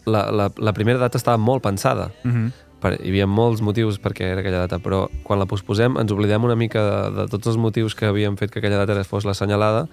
la, 0.05 0.29
la, 0.31 0.49
la 0.57 0.73
primera 0.73 1.01
data 1.01 1.19
estava 1.19 1.37
molt 1.37 1.63
pensada, 1.63 2.11
Uh 2.23 2.31
-huh. 2.31 2.51
per, 2.79 2.99
hi 3.01 3.09
havia 3.09 3.25
molts 3.27 3.61
motius 3.61 3.99
perquè 3.99 4.23
era 4.31 4.41
aquella 4.41 4.67
data, 4.67 4.77
però 4.79 5.09
quan 5.23 5.39
la 5.39 5.45
posposem 5.45 5.97
ens 5.97 6.11
oblidem 6.11 6.43
una 6.43 6.55
mica 6.55 6.81
de, 6.81 7.21
de 7.21 7.27
tots 7.27 7.47
els 7.47 7.57
motius 7.57 7.95
que 7.95 8.05
havíem 8.05 8.37
fet 8.37 8.51
que 8.51 8.59
aquella 8.59 8.85
data 8.85 9.03
fos 9.03 9.25
l'assenyalada 9.25 9.87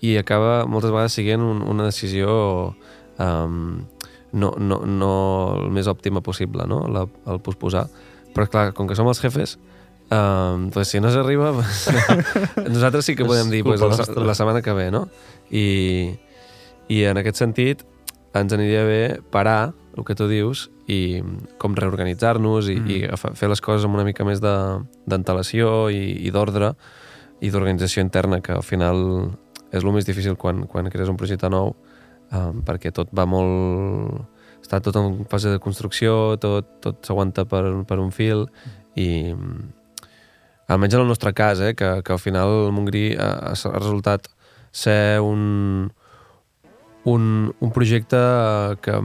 i 0.00 0.16
acaba 0.16 0.64
moltes 0.66 0.90
vegades 0.90 1.12
siguent 1.12 1.42
un, 1.42 1.62
una 1.62 1.84
decisió 1.84 2.74
um, 3.18 3.84
no, 4.32 4.54
no, 4.58 4.86
no 4.86 5.54
el 5.56 5.70
més 5.70 5.86
òptima 5.86 6.20
possible, 6.20 6.66
no? 6.66 6.86
La, 6.88 7.06
el 7.26 7.40
posposar. 7.40 7.88
Però 8.34 8.46
clar, 8.46 8.72
com 8.74 8.86
que 8.86 8.94
som 8.94 9.08
els 9.08 9.20
jefes, 9.20 9.58
um, 10.10 10.70
pues, 10.70 10.88
si 10.88 11.00
no 11.00 11.10
s'arriba, 11.10 11.52
pues, 11.56 11.88
nosaltres 12.68 13.04
sí 13.04 13.16
que 13.16 13.24
podem 13.24 13.50
dir 13.50 13.64
pues, 13.64 13.80
la, 13.80 14.24
la 14.24 14.34
setmana 14.34 14.62
que 14.62 14.72
ve, 14.72 14.90
no? 14.90 15.08
I, 15.50 16.18
I 16.88 17.04
en 17.10 17.20
aquest 17.20 17.40
sentit 17.40 17.84
ens 18.36 18.52
aniria 18.52 18.84
bé 18.84 19.20
parar, 19.32 19.74
el 19.96 20.04
que 20.06 20.14
tu 20.14 20.28
dius, 20.30 20.68
i 20.88 21.20
com 21.60 21.74
reorganitzar-nos 21.76 22.70
i, 22.70 22.78
mm. 22.78 22.90
i 22.94 23.34
fer 23.36 23.50
les 23.50 23.60
coses 23.64 23.84
amb 23.84 23.98
una 23.98 24.06
mica 24.06 24.24
més 24.24 24.40
de- 24.40 24.80
d'antelació 25.10 25.88
i, 25.92 26.14
i 26.24 26.32
d'ordre 26.32 26.72
i 27.44 27.50
d'organització 27.52 28.02
interna, 28.02 28.40
que 28.40 28.54
al 28.56 28.64
final 28.66 29.30
és 29.70 29.84
el 29.84 29.92
més 29.92 30.08
difícil 30.08 30.38
quan, 30.40 30.64
quan 30.66 30.88
crees 30.90 31.10
un 31.12 31.18
projecte 31.20 31.50
nou, 31.52 31.74
um, 32.32 32.62
perquè 32.64 32.92
tot 32.94 33.12
va 33.14 33.26
molt... 33.28 34.24
està 34.62 34.80
tot 34.84 34.96
en 34.98 35.24
fase 35.30 35.52
de 35.52 35.60
construcció, 35.62 36.36
tot, 36.40 36.78
tot 36.82 37.04
s'aguanta 37.06 37.44
per, 37.48 37.62
per 37.88 38.00
un 38.02 38.10
fil 38.12 38.46
i 38.98 39.34
mm, 39.34 39.77
almenys 40.68 40.94
en 40.94 41.00
el 41.00 41.08
nostre 41.08 41.32
cas, 41.34 41.60
eh, 41.60 41.74
que, 41.74 42.02
que 42.04 42.12
al 42.12 42.20
final 42.20 42.66
el 42.66 42.72
Montgrí 42.76 43.16
ha, 43.16 43.52
ha 43.52 43.78
resultat 43.78 44.28
ser 44.70 45.20
un, 45.20 45.90
un, 47.04 47.54
un 47.58 47.72
projecte 47.72 48.20
que 48.84 49.00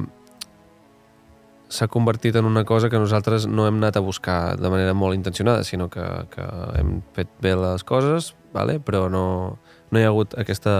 s'ha 1.74 1.88
convertit 1.90 2.36
en 2.38 2.46
una 2.46 2.66
cosa 2.70 2.90
que 2.90 3.00
nosaltres 3.02 3.48
no 3.48 3.66
hem 3.66 3.80
anat 3.82 3.98
a 3.98 4.04
buscar 4.06 4.58
de 4.60 4.70
manera 4.70 4.94
molt 4.94 5.18
intencionada, 5.18 5.64
sinó 5.64 5.90
que, 5.90 6.04
que 6.30 6.46
hem 6.78 7.00
fet 7.16 7.32
bé 7.42 7.56
les 7.58 7.84
coses, 7.84 8.36
vale? 8.54 8.78
però 8.80 9.08
no, 9.10 9.26
no 9.90 10.00
hi 10.00 10.06
ha 10.06 10.12
hagut 10.12 10.38
aquesta 10.38 10.76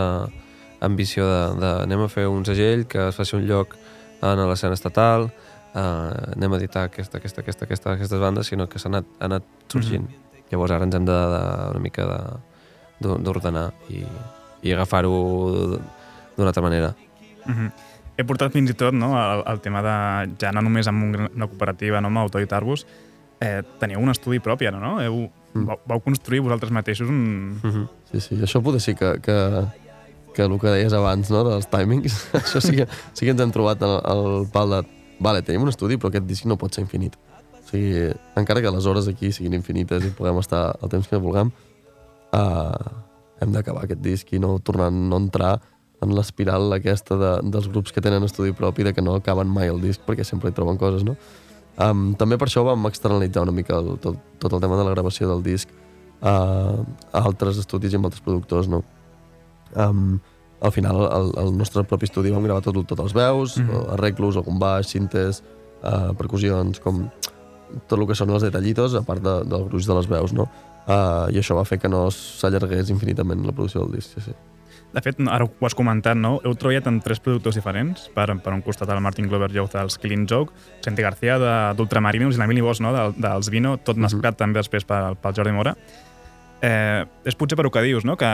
ambició 0.84 1.26
de, 1.26 1.40
de 1.64 1.72
anem 1.88 2.04
a 2.06 2.12
fer 2.12 2.28
un 2.30 2.46
segell 2.46 2.86
que 2.92 3.08
es 3.08 3.18
faci 3.18 3.40
un 3.40 3.48
lloc 3.50 3.74
en 4.22 4.44
l'escena 4.50 4.78
estatal, 4.78 5.32
eh, 5.74 6.36
anem 6.36 6.54
a 6.54 6.62
editar 6.62 6.86
aquesta, 6.92 7.18
aquesta, 7.18 7.42
aquesta, 7.42 7.66
aquesta, 7.66 7.96
aquestes 7.98 8.22
bandes, 8.22 8.52
sinó 8.54 8.70
que 8.70 8.84
s'ha 8.84 8.92
anat, 8.94 9.10
ha 9.18 9.32
anat 9.32 9.50
sorgint. 9.74 10.12
Llavors 10.54 10.76
ara 10.78 10.86
ens 10.86 10.96
hem 10.96 11.06
de, 11.10 11.18
de 11.34 11.42
una 11.74 11.82
mica 11.82 12.06
de- 12.06 12.38
d'o- 13.04 13.18
d'ordenar 13.26 13.72
i, 13.90 14.04
i 14.64 14.72
agafar-ho 14.76 15.14
d'una 16.38 16.50
altra 16.54 16.64
manera. 16.64 16.94
Mhm. 17.50 17.72
He 18.16 18.24
portat 18.30 18.54
fins 18.54 18.70
i 18.70 18.76
tot 18.78 18.94
no, 18.94 19.16
el, 19.18 19.42
el 19.50 19.60
tema 19.66 19.82
de, 19.82 19.94
ja 20.40 20.52
no 20.54 20.62
només 20.62 20.86
amb 20.88 21.02
un, 21.08 21.16
una 21.34 21.48
cooperativa, 21.50 21.98
no, 22.02 22.12
amb 22.14 22.22
Autoeditar-vos, 22.28 22.86
eh, 23.42 23.64
teniu 23.82 24.00
un 24.00 24.14
estudi 24.14 24.38
propi 24.40 24.70
ara, 24.70 24.80
no? 24.80 25.00
Heu, 25.02 25.24
Mm. 25.54 25.68
vau, 25.70 25.78
vau 25.86 26.00
construir 26.02 26.40
vosaltres 26.42 26.72
mateixos 26.74 27.06
un... 27.08 27.60
Mm 27.62 27.70
-hmm. 27.72 27.88
Sí, 28.12 28.20
sí, 28.22 28.36
això 28.42 28.58
potser 28.64 28.80
sí 28.82 28.96
que, 28.96 29.20
que, 29.22 29.36
que 30.34 30.42
el 30.42 30.58
que 30.60 30.68
deies 30.68 30.94
abans, 30.94 31.30
no?, 31.30 31.44
dels 31.44 31.68
timings, 31.70 32.10
això 32.34 32.60
sí 32.60 32.76
que, 32.76 32.88
sí 33.14 33.26
que 33.26 33.30
ens 33.32 33.40
hem 33.42 33.52
trobat 33.52 33.80
el, 33.84 34.02
el 34.14 34.48
pal 34.52 34.70
de... 34.72 34.80
Vale, 35.20 35.44
tenim 35.44 35.62
un 35.62 35.70
estudi, 35.70 35.98
però 35.98 36.08
aquest 36.10 36.26
disc 36.26 36.46
no 36.46 36.58
pot 36.58 36.74
ser 36.74 36.82
infinit. 36.82 37.14
Sigui, 37.74 38.12
encara 38.38 38.62
que 38.62 38.70
les 38.70 38.86
hores 38.86 39.08
aquí 39.10 39.32
siguin 39.34 39.56
infinites 39.58 40.06
i 40.06 40.12
puguem 40.14 40.38
estar 40.38 40.76
el 40.78 40.92
temps 40.94 41.08
que 41.10 41.18
vulguem, 41.18 41.50
uh, 42.38 42.90
hem 43.42 43.56
d'acabar 43.56 43.88
aquest 43.88 44.04
disc 44.06 44.30
i 44.30 44.42
no 44.42 44.60
tornar 44.62 44.92
no 44.94 45.18
entrar 45.18 45.56
en 46.04 46.12
l'espiral 46.14 46.76
aquesta 46.76 47.18
de, 47.18 47.32
dels 47.50 47.70
grups 47.72 47.96
que 47.96 48.04
tenen 48.04 48.28
estudi 48.28 48.54
propi 48.54 48.86
de 48.86 48.94
que 48.94 49.02
no 49.02 49.16
acaben 49.18 49.50
mai 49.50 49.72
el 49.72 49.82
disc 49.82 50.04
perquè 50.06 50.26
sempre 50.28 50.52
hi 50.52 50.56
troben 50.56 50.78
coses, 50.78 51.02
no? 51.08 51.16
Um, 51.82 52.12
també 52.20 52.38
per 52.38 52.46
això 52.46 52.62
vam 52.68 52.86
externalitzar 52.86 53.48
una 53.48 53.56
mica 53.56 53.80
el, 53.80 53.96
tot, 54.04 54.20
tot 54.38 54.54
el 54.54 54.62
tema 54.62 54.78
de 54.78 54.86
la 54.86 54.94
gravació 54.94 55.32
del 55.32 55.42
disc 55.42 55.72
a, 56.22 56.36
a 57.10 57.24
altres 57.24 57.58
estudis 57.64 57.96
i 57.96 57.98
amb 57.98 58.12
altres 58.12 58.22
productors, 58.22 58.70
no? 58.70 58.84
Um, 59.74 60.20
al 60.64 60.72
final, 60.72 61.02
el, 61.10 61.34
el 61.42 61.50
nostre 61.58 61.82
propi 61.90 62.06
estudi 62.08 62.32
vam 62.32 62.46
gravar 62.46 62.62
tot, 62.64 62.78
totes 62.88 63.10
les 63.10 63.18
veus, 63.18 63.58
mm. 63.58 63.66
-hmm. 63.66 63.94
arreglos, 63.98 64.38
algun 64.38 64.60
baix, 64.60 64.94
cintes, 64.94 65.42
uh, 65.82 66.14
percussions, 66.14 66.80
com 66.80 67.10
tot 67.88 68.00
el 68.00 68.08
que 68.10 68.18
són 68.18 68.32
els 68.34 68.46
detallitos, 68.46 68.96
a 68.96 69.04
part 69.06 69.24
de, 69.24 69.40
del 69.50 69.68
gruix 69.70 69.90
de 69.90 69.98
les 69.98 70.10
veus, 70.10 70.34
no? 70.36 70.48
Uh, 70.84 71.30
I 71.32 71.40
això 71.40 71.56
va 71.56 71.64
fer 71.64 71.80
que 71.80 71.92
no 71.92 72.10
s'allargués 72.12 72.92
infinitament 72.92 73.46
la 73.48 73.54
producció 73.56 73.86
del 73.86 74.00
disc, 74.00 74.18
sí, 74.18 74.30
sí. 74.30 74.36
De 74.94 75.02
fet, 75.02 75.18
ara 75.26 75.48
ho 75.48 75.66
has 75.66 75.74
comentat, 75.74 76.18
no? 76.20 76.36
Heu 76.46 76.54
treballat 76.60 76.86
amb 76.90 77.02
tres 77.02 77.18
productors 77.24 77.58
diferents, 77.58 78.06
per, 78.14 78.28
per 78.46 78.52
un 78.54 78.62
costat 78.62 78.92
el 78.94 79.02
Martin 79.02 79.26
Glover 79.30 79.50
Youth 79.56 79.74
dels 79.74 79.98
Killing 79.98 80.28
Joke, 80.30 80.54
Santi 80.86 81.02
García 81.02 81.40
d'Ultramarinos 81.74 82.38
i 82.38 82.42
l'Emili 82.42 82.62
Bosch 82.62 82.84
no? 82.86 82.92
de, 82.94 83.08
dels 83.18 83.50
Vino, 83.50 83.74
tot 83.82 83.98
mesclat 83.98 84.38
també 84.38 84.62
després 84.62 84.86
pel, 84.86 85.18
pel 85.18 85.34
Jordi 85.34 85.56
Mora. 85.56 85.74
Eh, 86.62 87.02
és 87.26 87.38
potser 87.40 87.58
per 87.58 87.66
el 87.66 87.74
que 87.74 87.82
dius, 87.88 88.06
no? 88.06 88.14
que, 88.22 88.30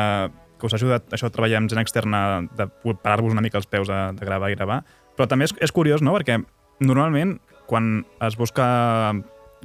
que 0.59 0.67
us 0.67 0.75
ha 0.75 0.81
ajudat 0.81 1.15
això 1.15 1.29
a 1.29 1.33
treballar 1.33 1.61
amb 1.61 1.71
gent 1.71 1.79
externa, 1.79 2.41
de 2.59 2.67
parar-vos 2.91 3.31
una 3.31 3.45
mica 3.45 3.61
els 3.61 3.69
peus 3.71 3.87
de, 3.87 4.01
de 4.19 4.27
gravar 4.27 4.51
i 4.51 4.59
gravar. 4.59 4.81
Però 5.15 5.31
també 5.31 5.47
és, 5.47 5.55
és 5.63 5.71
curiós, 5.71 6.03
no? 6.03 6.17
perquè 6.17 6.41
normalment 6.83 7.37
quan 7.69 8.07
es 8.25 8.35
busca 8.35 8.65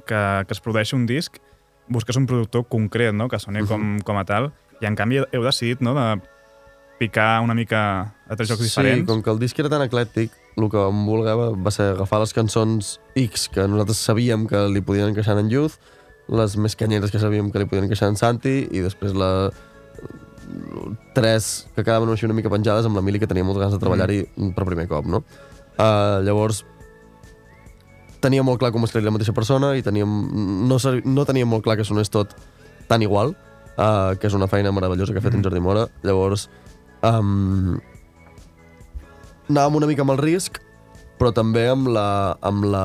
que, 0.05 0.21
que 0.45 0.53
es 0.53 0.61
produeixi 0.61 0.93
un 0.97 1.09
disc, 1.09 1.41
busques 1.89 2.17
un 2.21 2.29
productor 2.29 2.67
concret, 2.69 3.15
no? 3.17 3.31
que 3.33 3.41
soni 3.41 3.65
com, 3.69 3.97
com 4.05 4.21
a 4.21 4.27
tal, 4.29 4.53
i 4.83 4.89
en 4.89 4.97
canvi 4.99 5.23
heu 5.25 5.45
decidit 5.45 5.81
no? 5.81 5.97
de 5.97 6.07
picar 7.01 7.41
una 7.43 7.57
mica 7.57 7.81
a 8.29 8.37
tres 8.37 8.53
jocs 8.53 8.63
diferents. 8.63 9.03
Sí, 9.03 9.09
com 9.09 9.25
que 9.25 9.33
el 9.33 9.41
disc 9.41 9.59
era 9.59 9.73
tan 9.73 9.83
eclèctic, 9.87 10.37
el 10.55 10.69
que 10.71 10.85
em 10.87 11.05
volgava 11.09 11.51
va 11.57 11.73
ser 11.75 11.91
agafar 11.95 12.21
les 12.23 12.37
cançons 12.37 12.99
X 13.19 13.49
que 13.55 13.65
nosaltres 13.67 14.05
sabíem 14.05 14.47
que 14.51 14.67
li 14.71 14.85
podien 14.85 15.11
encaixar 15.11 15.39
en 15.41 15.49
Youth, 15.51 15.81
les 16.29 16.57
més 16.61 16.77
canyeres 16.77 17.13
que 17.13 17.21
sabíem 17.21 17.51
que 17.53 17.65
li 17.65 17.69
podien 17.69 17.89
encaixar 17.89 18.13
en 18.13 18.21
Santi, 18.21 18.61
i 18.69 18.85
després 18.85 19.17
la 19.17 19.33
tres 21.17 21.67
que 21.75 21.83
quedaven 21.83 22.11
així 22.13 22.29
una 22.29 22.37
mica 22.37 22.53
penjades 22.53 22.87
amb 22.87 22.99
l'Emili 22.99 23.19
que 23.19 23.29
tenia 23.31 23.47
moltes 23.47 23.65
ganes 23.65 23.75
de 23.75 23.81
treballar-hi 23.83 24.21
per 24.55 24.67
primer 24.69 24.87
cop, 24.91 25.09
no? 25.09 25.25
Uh, 25.75 26.21
llavors, 26.23 26.63
tenia 28.25 28.43
molt 28.47 28.59
clar 28.63 28.73
com 28.73 28.85
escriure 28.89 29.07
la 29.11 29.15
mateixa 29.19 29.37
persona 29.37 29.75
i 29.77 29.85
teníem, 29.85 30.09
no, 30.69 30.81
ser- 30.81 31.03
no 31.05 31.27
teníem 31.29 31.49
molt 31.51 31.65
clar 31.67 31.77
que 31.77 31.85
sonés 31.87 32.11
tot 32.13 32.33
tan 32.89 33.05
igual, 33.05 33.35
uh, 33.77 34.17
que 34.19 34.29
és 34.31 34.37
una 34.37 34.49
feina 34.49 34.73
meravellosa 34.73 35.13
que 35.13 35.21
ha 35.21 35.25
fet 35.25 35.37
en 35.37 35.45
Jordi 35.45 35.61
Mora. 35.65 35.87
Llavors, 36.05 36.49
um, 37.05 37.77
anàvem 39.49 39.77
una 39.83 39.89
mica 39.91 40.05
amb 40.05 40.15
el 40.17 40.23
risc, 40.23 40.61
però 41.21 41.31
també 41.37 41.67
amb, 41.71 41.89
la, 41.95 42.09
amb, 42.43 42.65
la, 42.67 42.85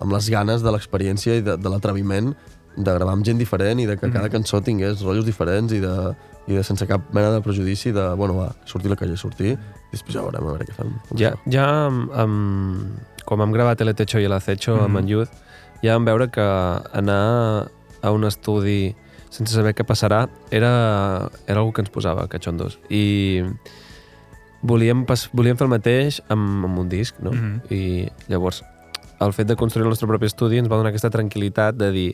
amb 0.00 0.14
les 0.14 0.28
ganes 0.32 0.62
de 0.64 0.72
l'experiència 0.72 1.36
i 1.38 1.44
de, 1.44 1.58
de 1.60 1.72
l'atreviment 1.72 2.32
de 2.76 2.92
gravar 2.94 3.12
amb 3.12 3.24
gent 3.26 3.38
diferent 3.38 3.80
i 3.82 3.86
de 3.86 3.96
que 4.00 4.10
cada 4.12 4.30
cançó 4.32 4.62
tingués 4.64 5.02
rotllos 5.02 5.26
diferents 5.26 5.72
i 5.72 5.80
de, 5.82 5.94
i 6.48 6.56
de 6.56 6.64
sense 6.64 6.86
cap 6.88 7.12
mena 7.12 7.30
de 7.34 7.42
prejudici 7.44 7.92
de, 7.92 8.06
bueno, 8.18 8.38
va, 8.40 8.50
sortir 8.64 8.90
la 8.90 8.96
que 8.96 9.04
hagi 9.04 9.16
de 9.16 9.20
sortir 9.20 9.52
i 9.52 9.92
després 9.92 10.16
ja 10.16 10.24
veurem 10.24 10.46
a 10.46 10.54
veure 10.54 10.66
què 10.66 10.76
fem. 10.76 10.94
Ja, 11.20 11.34
ja 11.52 11.68
amb, 11.86 12.10
amb, 12.16 13.20
com 13.28 13.44
hem 13.44 13.52
gravat 13.54 13.80
El 13.84 13.94
Techo 13.94 14.20
i 14.20 14.24
El 14.24 14.32
Acecho 14.32 14.74
mm 14.74 14.80
-hmm. 14.80 14.84
amb 14.84 14.98
en 14.98 15.08
Youth, 15.08 15.32
ja 15.82 15.94
vam 15.94 16.04
veure 16.04 16.30
que 16.30 16.48
anar 16.92 17.68
a 18.02 18.10
un 18.10 18.24
estudi 18.24 18.94
sense 19.30 19.54
saber 19.54 19.74
què 19.74 19.84
passarà 19.84 20.28
era, 20.50 21.30
era 21.46 21.60
algo 21.60 21.72
que 21.72 21.80
ens 21.80 21.90
posava 21.90 22.28
catxondos. 22.28 22.78
I 22.90 23.42
volíem, 24.62 25.06
pas, 25.06 25.28
volíem 25.32 25.56
fer 25.56 25.66
el 25.66 25.70
mateix 25.70 26.20
amb, 26.28 26.64
amb 26.64 26.78
un 26.78 26.88
disc, 26.88 27.18
no? 27.20 27.32
Mhm. 27.32 27.60
I 27.70 28.08
llavors, 28.28 28.62
el 29.20 29.32
fet 29.32 29.46
de 29.46 29.56
construir 29.56 29.86
el 29.86 29.90
nostre 29.90 30.08
propi 30.08 30.26
estudi 30.26 30.58
ens 30.58 30.68
va 30.70 30.76
donar 30.76 30.90
aquesta 30.90 31.10
tranquil·litat 31.10 31.78
de 31.78 31.90
dir 31.90 32.10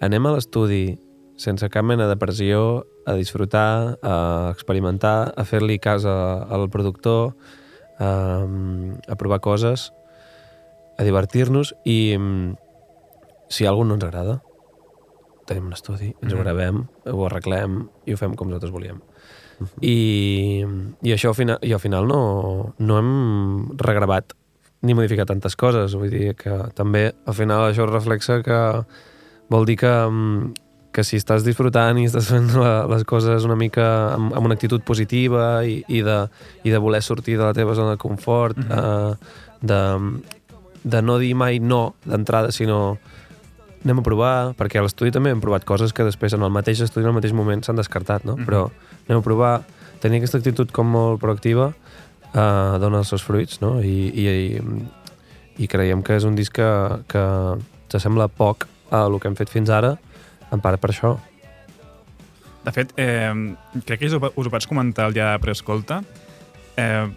anem 0.00 0.26
a 0.26 0.32
l'estudi 0.34 0.98
sense 1.40 1.68
cap 1.72 1.84
mena 1.84 2.06
de 2.08 2.16
pressió, 2.20 2.84
a 3.08 3.14
disfrutar, 3.16 3.96
a 4.04 4.50
experimentar, 4.52 5.32
a 5.36 5.44
fer-li 5.48 5.78
cas 5.80 6.04
a- 6.04 6.42
al 6.52 6.68
productor, 6.68 7.34
a, 7.98 8.10
a 9.08 9.14
provar 9.16 9.40
coses 9.40 9.90
a 10.98 11.04
divertir-nos 11.04 11.74
i 11.84 12.16
mm, 12.18 12.54
si 13.48 13.64
alguna 13.66 13.88
no 13.88 13.94
ens 13.96 14.04
agrada, 14.04 14.42
tenim 15.48 15.66
un 15.66 15.72
estudi, 15.72 16.12
ens 16.22 16.32
ho 16.32 16.36
Mhm. 16.36 16.42
gravem, 16.44 16.82
ho 17.10 17.24
arreglem 17.26 17.88
i 18.06 18.12
ho 18.12 18.16
fem 18.20 18.34
com 18.36 18.48
nosaltres 18.48 18.70
volíem. 18.72 19.00
I, 19.80 20.64
i 21.02 21.10
això 21.12 21.28
al 21.32 21.34
final, 21.34 21.58
i 21.62 21.72
al 21.72 21.80
final 21.80 22.06
no, 22.08 22.74
no 22.78 22.98
hem 22.98 23.76
regravat 23.76 24.32
ni 24.82 24.94
modificat 24.94 25.28
tantes 25.28 25.56
coses. 25.56 25.92
Vull 25.94 26.08
dir 26.10 26.34
que 26.36 26.54
també 26.74 27.12
al 27.26 27.34
final 27.36 27.66
això 27.68 27.84
reflexa 27.88 28.38
que 28.42 28.60
vol 29.50 29.66
dir 29.66 29.76
que, 29.80 29.90
mm, 29.90 30.52
que 30.94 31.04
si 31.06 31.18
estàs 31.20 31.44
disfrutant 31.46 31.98
i 32.00 32.06
estàs 32.08 32.30
fent 32.32 32.48
la, 32.58 32.86
les 32.90 33.04
coses 33.06 33.44
una 33.46 33.56
mica 33.58 33.84
amb, 34.16 34.32
amb 34.34 34.46
una 34.48 34.54
actitud 34.58 34.82
positiva 34.86 35.60
i, 35.66 35.84
i, 35.88 36.00
de, 36.06 36.16
i 36.66 36.70
de 36.72 36.78
voler 36.82 37.02
sortir 37.02 37.36
de 37.38 37.44
la 37.44 37.54
teva 37.54 37.74
zona 37.78 37.96
de 37.96 38.00
confort, 38.02 38.56
Mhm. 38.58 38.70
eh, 38.70 39.14
de, 39.60 39.80
de 40.82 41.02
no 41.02 41.18
dir 41.20 41.34
mai 41.36 41.58
no 41.60 41.94
d'entrada, 42.06 42.50
sinó 42.50 42.96
anem 43.84 43.98
a 44.00 44.02
provar, 44.04 44.54
perquè 44.56 44.78
a 44.78 44.82
l'estudi 44.84 45.10
també 45.12 45.30
hem 45.32 45.40
provat 45.40 45.64
coses 45.64 45.92
que 45.92 46.04
després 46.04 46.34
en 46.36 46.42
el 46.42 46.50
mateix 46.52 46.80
estudi, 46.84 47.04
en 47.04 47.10
el 47.14 47.16
mateix 47.16 47.32
moment, 47.32 47.62
s'han 47.64 47.76
descartat, 47.76 48.24
no? 48.24 48.36
Mhm. 48.36 48.46
Però 48.46 48.70
anem 49.08 49.18
a 49.20 49.24
provar, 49.24 49.62
tenir 50.00 50.18
aquesta 50.20 50.38
actitud 50.38 50.70
com 50.72 50.86
molt 50.90 51.20
proactiva 51.20 51.70
eh, 52.34 52.78
dona 52.80 52.98
els 52.98 53.08
seus 53.08 53.22
fruits, 53.22 53.60
no? 53.60 53.80
I, 53.80 54.10
i, 54.14 54.26
i, 54.28 55.64
i 55.64 55.68
creiem 55.68 56.02
que 56.02 56.16
és 56.16 56.24
un 56.24 56.34
disc 56.36 56.52
que, 56.56 56.68
que 57.08 57.24
s'assembla 57.92 58.28
poc 58.28 58.66
a 58.90 59.04
el 59.06 59.18
que 59.20 59.30
hem 59.30 59.38
fet 59.38 59.50
fins 59.52 59.70
ara, 59.70 59.96
en 60.50 60.62
part 60.62 60.80
per 60.82 60.92
això. 60.92 61.16
De 62.64 62.72
fet, 62.76 62.92
eh, 63.00 63.32
crec 63.86 64.00
que 64.02 64.10
us 64.10 64.14
ho, 64.18 64.20
us 64.34 64.46
ho 64.46 64.52
vaig 64.52 64.66
comentar 64.68 65.08
el 65.08 65.16
dia 65.16 65.32
de 65.32 65.40
preescolta. 65.42 66.02
Eh, 66.76 67.08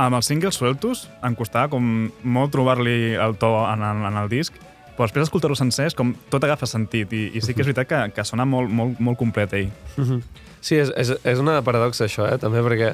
amb 0.00 0.16
els 0.16 0.26
singles 0.30 0.56
sueltos 0.56 1.08
em 1.26 1.36
costava 1.36 1.68
com 1.74 2.10
molt 2.22 2.52
trobar-li 2.54 3.14
el 3.20 3.36
to 3.40 3.50
en 3.68 3.82
el, 3.84 4.04
en 4.08 4.16
el 4.22 4.30
disc, 4.32 4.56
però 4.96 5.08
després 5.08 5.26
d'escoltar-ho 5.26 5.56
sencer 5.58 5.90
és 5.90 5.96
com 5.96 6.14
tot 6.32 6.44
agafa 6.44 6.68
sentit 6.68 7.12
i, 7.16 7.26
i 7.36 7.42
sí 7.44 7.54
que 7.54 7.64
és 7.64 7.68
veritat 7.68 7.88
que, 7.88 8.00
que 8.16 8.24
sona 8.28 8.46
molt, 8.48 8.72
molt, 8.72 9.00
molt 9.00 9.20
complet 9.20 9.52
ell. 9.58 9.70
Mhm. 9.96 10.22
Sí, 10.60 10.76
és, 10.76 10.90
és, 10.92 11.14
és 11.24 11.38
una 11.40 11.62
paradoxa 11.64 12.04
això, 12.04 12.26
eh? 12.28 12.36
també 12.40 12.60
perquè 12.60 12.90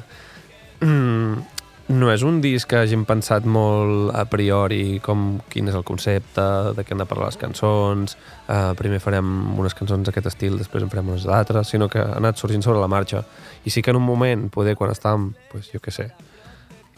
mm, 0.79 1.56
no 1.87 2.09
és 2.11 2.23
un 2.27 2.41
disc 2.43 2.67
que 2.67 2.81
hagin 2.81 3.05
pensat 3.07 3.45
molt 3.47 4.11
a 4.11 4.25
priori 4.27 4.99
com 5.03 5.37
quin 5.47 5.69
és 5.71 5.75
el 5.77 5.85
concepte, 5.87 6.43
de 6.75 6.83
què 6.83 6.91
han 6.91 6.99
de 6.99 7.07
parlar 7.07 7.29
les 7.29 7.39
cançons, 7.39 8.17
uh, 8.47 8.73
primer 8.79 8.99
farem 8.99 9.29
unes 9.55 9.75
cançons 9.77 10.03
d'aquest 10.07 10.27
estil, 10.33 10.57
després 10.59 10.83
en 10.83 10.91
farem 10.91 11.13
unes 11.13 11.27
d'altres, 11.29 11.71
sinó 11.71 11.87
que 11.91 12.03
ha 12.03 12.17
anat 12.19 12.39
sorgint 12.41 12.65
sobre 12.65 12.81
la 12.83 12.91
marxa. 12.91 13.23
I 13.63 13.71
sí 13.71 13.81
que 13.81 13.95
en 13.95 14.01
un 14.01 14.03
moment, 14.03 14.49
poder 14.51 14.75
quan 14.75 14.91
estàvem, 14.91 15.29
pues, 15.51 15.71
jo 15.71 15.79
què 15.83 15.93
sé, 15.95 16.09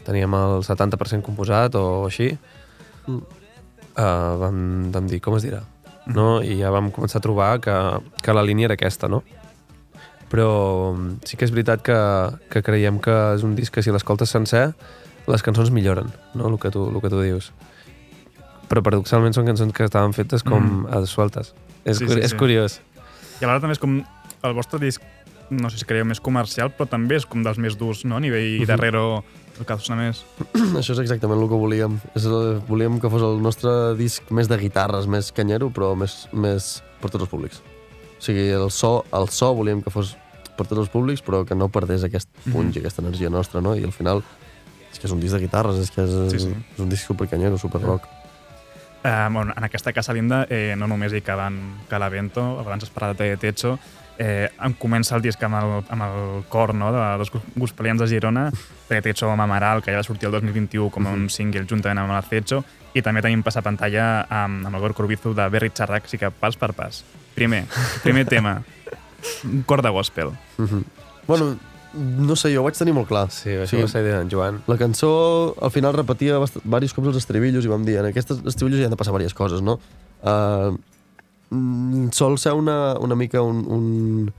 teníem 0.06 0.34
el 0.34 0.64
70% 0.66 1.22
composat 1.22 1.78
o 1.78 1.84
així, 2.08 2.32
uh, 3.06 3.20
vam, 4.42 4.90
vam 4.90 5.06
dir, 5.06 5.22
com 5.22 5.38
es 5.38 5.46
dirà? 5.46 5.62
No? 6.10 6.40
I 6.42 6.58
ja 6.64 6.74
vam 6.74 6.90
començar 6.90 7.22
a 7.22 7.28
trobar 7.28 7.52
que, 7.62 7.76
que 8.24 8.34
la 8.34 8.42
línia 8.42 8.72
era 8.72 8.80
aquesta, 8.80 9.06
no? 9.06 9.22
Però 10.30 10.94
mm, 10.94 11.20
sí 11.26 11.36
que 11.36 11.44
és 11.48 11.52
veritat 11.54 11.82
que, 11.82 11.96
que 12.52 12.62
creiem 12.62 13.00
que 13.02 13.14
és 13.36 13.42
un 13.46 13.56
disc 13.58 13.74
que 13.74 13.82
si 13.82 13.90
l'escoltes 13.94 14.30
sencer 14.30 14.70
les 15.30 15.42
cançons 15.46 15.70
milloren, 15.70 16.08
no? 16.34 16.48
el, 16.48 16.58
que 16.58 16.70
tu, 16.74 16.86
el 16.88 17.00
que 17.02 17.10
tu 17.12 17.20
dius. 17.22 17.50
Però 18.70 18.82
paradoxalment 18.86 19.34
són 19.34 19.46
cançons 19.50 19.74
que 19.74 19.84
estaven 19.86 20.14
fetes 20.16 20.42
com 20.46 20.62
Mm. 20.62 20.86
mm. 20.88 21.06
sueltes. 21.10 21.54
És, 21.84 21.98
Sí, 21.98 22.06
sí, 22.08 22.18
és 22.20 22.30
sí. 22.30 22.36
curiós. 22.38 22.80
I 23.40 23.44
alhora 23.44 23.60
també 23.60 23.72
és 23.74 23.82
com 23.82 24.00
el 24.42 24.54
vostre 24.54 24.78
disc, 24.78 25.02
no 25.50 25.70
sé 25.70 25.78
si 25.80 25.84
creieu 25.88 26.04
més 26.06 26.20
comercial, 26.20 26.70
però 26.70 26.86
també 26.88 27.16
és 27.16 27.26
com 27.26 27.42
dels 27.42 27.58
més 27.58 27.76
durs, 27.78 28.04
no? 28.04 28.16
A 28.16 28.20
nivell 28.20 28.60
Mhm. 28.60 28.66
darrere 28.68 28.98
el 29.58 29.66
que 29.66 29.78
sona 29.78 30.00
més. 30.02 30.24
Això 30.78 30.92
és 30.94 30.98
exactament 31.00 31.40
el 31.42 31.48
que 31.48 31.58
volíem. 31.58 31.98
És 32.14 32.24
el, 32.24 32.60
volíem 32.68 33.00
que 33.00 33.10
fos 33.10 33.22
el 33.22 33.42
nostre 33.42 33.94
disc 33.96 34.30
més 34.30 34.48
de 34.48 34.56
guitarres, 34.56 35.06
més 35.06 35.32
canyero, 35.32 35.70
però 35.70 35.94
més, 35.96 36.28
més 36.32 36.82
per 37.00 37.10
tots 37.10 37.22
els 37.22 37.30
públics. 37.30 37.62
O 38.20 38.22
sigui, 38.22 38.50
el 38.52 38.68
so, 38.70 39.06
el 39.16 39.30
so 39.32 39.54
volíem 39.56 39.80
que 39.80 39.88
fos 39.90 40.12
per 40.58 40.66
tots 40.68 40.82
els 40.82 40.90
públics, 40.92 41.22
però 41.24 41.40
que 41.48 41.56
no 41.56 41.70
perdés 41.72 42.04
aquest 42.04 42.28
punx 42.52 42.76
i 42.76 42.82
aquesta 42.82 43.00
energia 43.00 43.30
nostra, 43.32 43.62
no? 43.64 43.72
I 43.74 43.84
al 43.88 43.94
final 43.96 44.20
és 44.92 44.98
que 45.00 45.06
és 45.08 45.14
un 45.14 45.20
disc 45.22 45.32
de 45.32 45.40
guitarres, 45.40 45.78
és 45.80 45.90
que 45.90 46.04
és, 46.04 46.12
Sí, 46.34 46.42
sí. 46.44 46.50
és 46.74 46.82
un 46.84 46.90
disc 46.92 47.06
supercanyero, 47.08 47.56
superrock. 47.56 48.04
Eh, 49.02 49.28
bueno, 49.32 49.54
en 49.56 49.64
aquesta 49.64 49.94
casa 49.94 50.12
linda 50.12 50.46
eh, 50.50 50.74
no 50.76 50.86
només 50.86 51.14
hi 51.16 51.22
caben 51.24 51.56
Calavento, 51.88 52.42
abans 52.60 52.84
has 52.84 52.90
parlat 52.92 53.16
de 53.16 53.38
Techo, 53.40 53.78
eh, 54.18 54.50
em 54.60 54.74
comença 54.76 55.16
el 55.16 55.22
disc 55.24 55.40
amb 55.42 55.56
el, 55.56 55.70
amb 55.88 56.04
el 56.04 56.44
cor 56.52 56.74
no, 56.76 56.90
de 56.92 57.06
los 57.16 57.32
gospelians 57.56 58.02
de 58.02 58.08
Girona, 58.10 58.50
de 58.90 59.00
Techo 59.00 59.30
amb 59.30 59.40
Amaral, 59.46 59.80
que 59.80 59.94
ja 59.94 60.02
va 60.02 60.04
sortir 60.04 60.28
el 60.28 60.36
2021 60.36 60.90
com 60.92 61.08
un 61.08 61.30
single 61.32 61.64
juntament 61.64 62.02
amb 62.02 62.12
el 62.12 62.28
Techo, 62.28 62.60
i 62.92 63.00
també 63.00 63.22
tenim 63.24 63.40
passapantalla 63.46 64.26
amb, 64.28 64.66
amb 64.66 64.76
el 64.76 64.82
Gorka 64.84 65.06
Urbizu 65.06 65.32
de 65.32 65.48
Berry 65.48 65.72
Charrac, 65.72 66.04
així 66.04 66.20
que 66.20 66.28
pas 66.30 66.60
per 66.60 66.74
pas. 66.76 67.00
Primer, 67.34 67.66
primer 68.02 68.26
tema, 68.26 68.62
un 69.44 69.62
cor 69.62 69.82
de 69.82 69.90
gospel. 69.90 70.32
Mhm. 70.58 70.84
Bueno, 71.26 71.56
no 71.94 72.36
sé, 72.36 72.52
jo 72.54 72.60
ho 72.62 72.64
vaig 72.64 72.78
tenir 72.78 72.94
molt 72.94 73.08
clar. 73.10 73.28
Sí, 73.34 73.50
això 73.50 73.80
va 73.80 73.88
ser 73.90 74.04
idea 74.04 74.20
d'en 74.20 74.30
Joan. 74.30 74.60
La 74.70 74.76
cançó 74.78 75.54
al 75.60 75.72
final 75.74 75.96
repetia 75.96 76.38
diversos 76.38 76.94
cops 76.94 77.10
els 77.10 77.18
estribillos 77.18 77.66
i 77.66 77.72
vam 77.72 77.84
dir, 77.86 77.98
en 77.98 78.10
aquests 78.10 78.44
estribillos 78.46 78.80
hi 78.80 78.86
han 78.86 78.94
de 78.94 78.98
passar 79.00 79.14
diverses 79.14 79.34
coses, 79.34 79.62
no? 79.62 79.80
Uh, 80.22 80.76
mm, 81.50 82.10
sol 82.14 82.38
ser 82.38 82.54
una, 82.54 82.94
una 83.00 83.18
mica 83.18 83.42
un, 83.42 83.64
un 83.66 84.30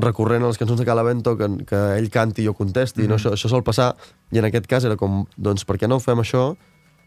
recurrent 0.00 0.44
a 0.44 0.50
les 0.50 0.60
cançons 0.60 0.78
de 0.78 0.86
Calavento 0.86 1.36
que, 1.36 1.48
que 1.66 1.80
ell 1.96 2.10
canti 2.12 2.44
i 2.44 2.48
jo 2.48 2.54
contesti, 2.54 3.02
mm 3.02 3.04
-hmm. 3.04 3.08
no? 3.08 3.16
això, 3.16 3.32
això 3.32 3.48
sol 3.48 3.62
passar, 3.62 3.96
i 4.30 4.38
en 4.38 4.44
aquest 4.44 4.66
cas 4.66 4.84
era 4.84 4.96
com, 4.96 5.24
doncs 5.36 5.64
per 5.64 5.76
què 5.76 5.88
no 5.88 5.96
ho 5.96 6.00
fem 6.00 6.18
això? 6.18 6.56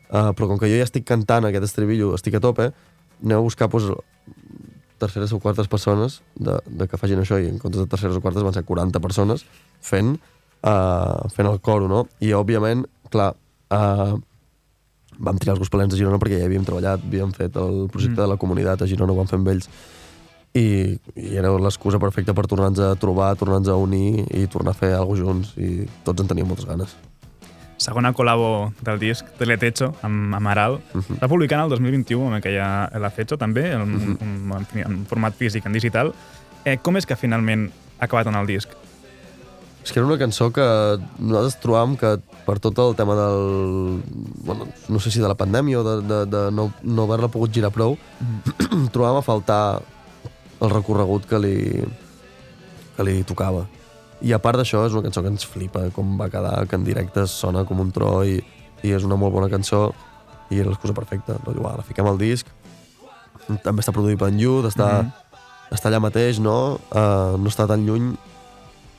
Uh, 0.09 0.33
però 0.33 0.47
com 0.47 0.57
que 0.59 0.69
jo 0.69 0.77
ja 0.77 0.83
estic 0.83 1.05
cantant 1.05 1.45
aquest 1.45 1.63
estribillo, 1.63 2.13
estic 2.15 2.35
a 2.35 2.39
tope, 2.39 2.73
aneu 3.23 3.39
a 3.39 3.41
buscar 3.41 3.69
pues, 3.69 3.83
terceres 5.03 5.35
o 5.35 5.39
quartes 5.43 5.69
persones 5.71 6.21
de, 6.35 6.57
de 6.65 6.87
que 6.89 6.99
facin 6.99 7.21
això, 7.21 7.37
i 7.43 7.51
en 7.51 7.59
comptes 7.61 7.83
de 7.83 7.89
terceres 7.91 8.17
o 8.17 8.23
quartes 8.23 8.45
van 8.45 8.55
ser 8.55 8.63
40 8.67 9.03
persones 9.03 9.45
fent, 9.83 10.15
uh, 10.63 11.23
fent 11.35 11.49
el 11.51 11.59
coro, 11.61 11.89
no? 11.91 12.05
I, 12.23 12.33
òbviament, 12.37 12.85
clar, 13.13 13.33
uh, 13.75 14.15
vam 15.23 15.37
triar 15.41 15.53
els 15.53 15.61
gospelens 15.61 15.93
de 15.93 15.99
Girona 15.99 16.17
perquè 16.21 16.39
ja 16.41 16.47
havíem 16.49 16.65
treballat, 16.65 17.03
havíem 17.05 17.33
fet 17.35 17.59
el 17.61 17.83
projecte 17.93 18.17
Mm. 18.17 18.23
de 18.23 18.29
la 18.31 18.39
comunitat 18.41 18.81
a 18.81 18.87
Girona, 18.89 19.13
ho 19.13 19.19
vam 19.19 19.29
fer 19.29 19.37
amb 19.39 19.51
ells, 19.53 19.69
i, 20.53 20.65
i 21.17 21.37
era 21.37 21.51
l'excusa 21.57 21.99
perfecta 22.01 22.33
per 22.33 22.45
tornar-nos 22.49 22.81
a 22.81 22.95
trobar, 22.99 23.35
tornar-nos 23.37 23.69
a 23.73 23.77
unir 23.77 24.25
i 24.33 24.45
tornar 24.47 24.73
a 24.73 24.77
fer 24.77 24.93
alguna 24.93 25.21
junts, 25.21 25.55
i 25.57 25.87
tots 26.05 26.21
en 26.21 26.29
teníem 26.29 26.47
moltes 26.49 26.65
ganes. 26.69 26.95
Segona 27.83 28.13
col·labo 28.15 28.71
del 28.79 28.99
disc, 29.01 29.27
Teletecho, 29.35 29.89
amb 30.07 30.35
Amaral. 30.37 30.79
Uh 30.93 31.01
-huh. 31.01 31.19
Va 31.19 31.27
publicar 31.27 31.59
el 31.63 31.69
2021 31.69 32.27
amb 32.27 32.35
aquella 32.35 32.89
l'Afecho, 32.99 33.37
també, 33.37 33.73
en, 33.73 33.81
uh 33.81 33.85
-huh. 33.85 34.21
en, 34.21 34.65
en, 34.73 34.91
en 34.91 35.05
format 35.05 35.35
físic, 35.35 35.65
en 35.65 35.73
digital. 35.73 36.13
Eh, 36.63 36.77
com 36.77 36.95
és 36.95 37.05
que 37.05 37.15
finalment 37.15 37.71
ha 37.99 38.05
acabat 38.05 38.27
en 38.27 38.35
el 38.35 38.47
disc? 38.47 38.69
És 39.83 39.91
que 39.91 39.99
era 39.99 40.07
una 40.07 40.17
cançó 40.17 40.49
que 40.51 40.63
nosaltres 41.19 41.59
trobàvem 41.59 41.97
que 41.97 42.19
per 42.45 42.59
tot 42.59 42.77
el 42.79 42.95
tema 42.95 43.15
del... 43.15 44.01
Bueno, 44.45 44.67
no 44.87 44.99
sé 44.99 45.11
si 45.11 45.19
de 45.19 45.27
la 45.27 45.35
pandèmia 45.35 45.79
o 45.79 45.83
de, 45.83 46.07
de, 46.07 46.25
de 46.25 46.51
no, 46.51 46.71
no 46.83 47.03
haver-la 47.03 47.27
pogut 47.27 47.51
girar 47.51 47.71
prou, 47.71 47.97
trobàvem 48.93 49.17
a 49.17 49.21
faltar 49.21 49.81
el 50.61 50.69
recorregut 50.69 51.25
que 51.25 51.39
li, 51.39 51.83
que 52.95 53.03
li 53.03 53.23
tocava. 53.23 53.67
I 54.23 54.31
a 54.31 54.39
part 54.39 54.57
d'això, 54.59 54.85
és 54.87 54.93
una 54.95 55.03
cançó 55.03 55.21
que 55.21 55.27
ens 55.33 55.43
flipa 55.45 55.89
com 55.91 56.17
va 56.17 56.29
quedar, 56.31 56.65
que 56.67 56.75
en 56.79 56.83
directe 56.87 57.25
sona 57.27 57.65
com 57.67 57.79
un 57.83 57.91
tro 57.91 58.23
i, 58.23 58.37
i 58.83 58.91
és 58.95 59.03
una 59.03 59.17
molt 59.19 59.33
bona 59.35 59.49
cançó 59.51 59.89
i 60.49 60.59
era 60.59 60.69
l'excusa 60.69 60.93
perfecta. 60.95 61.35
Doncs, 61.43 61.59
uah, 61.59 61.75
la 61.77 61.83
fiquem 61.83 62.07
al 62.07 62.17
disc, 62.21 62.47
també 63.63 63.81
està 63.83 63.91
produït 63.91 64.19
per 64.19 64.29
en 64.31 64.39
Youth, 64.39 64.69
està, 64.69 65.03
Mhm. 65.03 65.11
està 65.75 65.89
allà 65.89 65.99
mateix, 65.99 66.39
no? 66.39 66.79
Uh, 66.91 67.35
no 67.37 67.49
està 67.49 67.67
tan 67.67 67.83
lluny, 67.85 68.13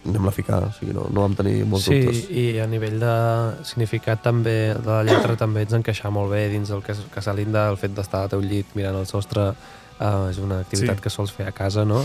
anem-la 0.07 0.29
a 0.29 0.33
ficar, 0.37 0.63
o 0.65 0.73
sigui, 0.79 0.93
no, 0.93 1.07
no 1.11 1.23
vam 1.23 1.35
tenir 1.35 1.65
molts 1.65 1.87
Sí, 1.87 2.01
dubtes. 2.05 2.27
i 2.31 2.59
a 2.61 2.67
nivell 2.67 2.99
de 3.01 3.15
significat 3.65 4.21
també, 4.23 4.75
de 4.75 4.91
la 4.91 5.03
lletra 5.05 5.37
també 5.37 5.63
ens 5.63 5.73
encaixar 5.73 6.11
molt 6.13 6.31
bé 6.31 6.49
dins 6.51 6.69
del 6.69 6.83
que, 6.83 6.93
que 6.93 7.23
s'ha 7.23 7.33
linda, 7.33 7.71
el 7.71 7.79
fet 7.79 7.95
d'estar 7.97 8.25
al 8.25 8.29
teu 8.29 8.41
llit 8.45 8.67
mirant 8.75 8.97
el 9.01 9.07
sostre, 9.07 9.55
uh, 10.01 10.29
és 10.29 10.37
una 10.39 10.59
activitat 10.61 10.97
Sí. 10.97 11.03
que 11.03 11.09
sols 11.11 11.33
fer 11.33 11.47
a 11.49 11.53
casa, 11.53 11.87
no? 11.87 12.03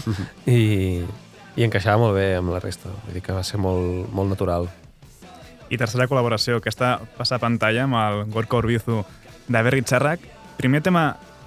I, 0.48 1.04
i 1.60 1.66
encaixava 1.68 2.00
molt 2.00 2.16
bé 2.16 2.30
amb 2.38 2.54
la 2.54 2.62
resta, 2.64 2.88
vull 3.04 3.18
dir 3.18 3.24
que 3.26 3.36
va 3.36 3.44
ser 3.44 3.60
molt, 3.60 4.08
molt 4.16 4.32
natural. 4.32 4.70
I 5.70 5.78
tercera 5.78 6.08
col·laboració, 6.08 6.62
aquesta 6.62 6.96
passa 7.18 7.36
a 7.36 7.42
pantalla 7.44 7.84
amb 7.84 7.98
el 8.00 8.24
Gorka 8.32 8.62
Urbizu 8.62 9.02
de 9.50 9.64
Berry 9.66 9.84
Charrac. 9.84 10.24
Primer 10.58 10.82
tema 10.86 11.04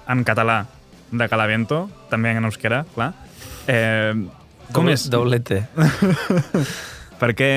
en 0.07 0.21
català 0.23 0.63
de 1.11 1.27
Calavento, 1.29 1.87
també 2.11 2.31
en 2.37 2.45
euskera, 2.45 2.83
clar. 2.93 3.09
Eh, 3.67 4.13
com 4.73 4.89
és? 4.93 5.07
Doblete. 5.09 5.63
Per 7.21 7.31
què 7.33 7.49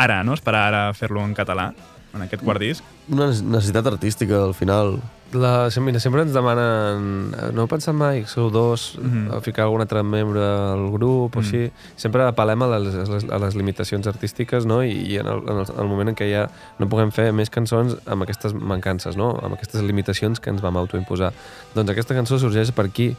ara, 0.00 0.22
no? 0.24 0.34
Esperar 0.38 0.64
ara 0.72 0.82
fer-lo 0.96 1.22
en 1.24 1.36
català? 1.36 1.70
En 2.14 2.22
aquest 2.24 2.42
quart 2.42 2.60
disc. 2.60 2.84
Una 3.12 3.26
necessitat 3.28 3.86
artística, 3.86 4.42
al 4.44 4.54
final. 4.54 4.98
La, 5.36 5.68
mira, 5.84 6.00
sempre 6.00 6.22
ens 6.24 6.32
demanen 6.32 7.34
eh, 7.36 7.48
no 7.52 7.66
heu 7.66 7.68
pensat 7.68 7.92
mai 7.94 8.22
que 8.24 8.30
sou 8.32 8.46
dos 8.50 8.94
Mhm. 8.96 9.26
a 9.36 9.40
ficar 9.44 9.66
algun 9.66 9.82
altre 9.84 10.00
membre 10.02 10.40
al 10.40 10.86
grup 10.90 11.36
o 11.36 11.40
Mm. 11.40 11.44
així, 11.44 11.70
sempre 11.96 12.22
apel·lem 12.24 12.62
a 12.64 12.78
les, 12.78 12.94
a 12.94 13.04
les, 13.12 13.24
a 13.28 13.38
les 13.38 13.54
limitacions 13.54 14.06
artístiques 14.06 14.64
no? 14.64 14.82
I, 14.82 14.88
i 14.92 15.18
en, 15.18 15.26
el, 15.28 15.42
en, 15.44 15.58
el, 15.58 15.66
en 15.68 15.80
el 15.82 15.86
moment 15.86 16.08
en 16.08 16.14
què 16.16 16.30
ja 16.32 16.46
no 16.78 16.88
puguem 16.88 17.12
fer 17.12 17.30
més 17.36 17.50
cançons 17.50 17.98
amb 18.06 18.22
aquestes 18.24 18.54
mancances 18.54 19.18
no? 19.20 19.36
amb 19.42 19.52
aquestes 19.58 19.82
limitacions 19.82 20.40
que 20.40 20.48
ens 20.48 20.62
vam 20.64 20.78
autoimposar 20.80 21.34
doncs 21.74 21.90
aquesta 21.90 22.14
cançó 22.16 22.38
sorgeix 22.40 22.72
per 22.72 22.86
aquí 22.86 23.10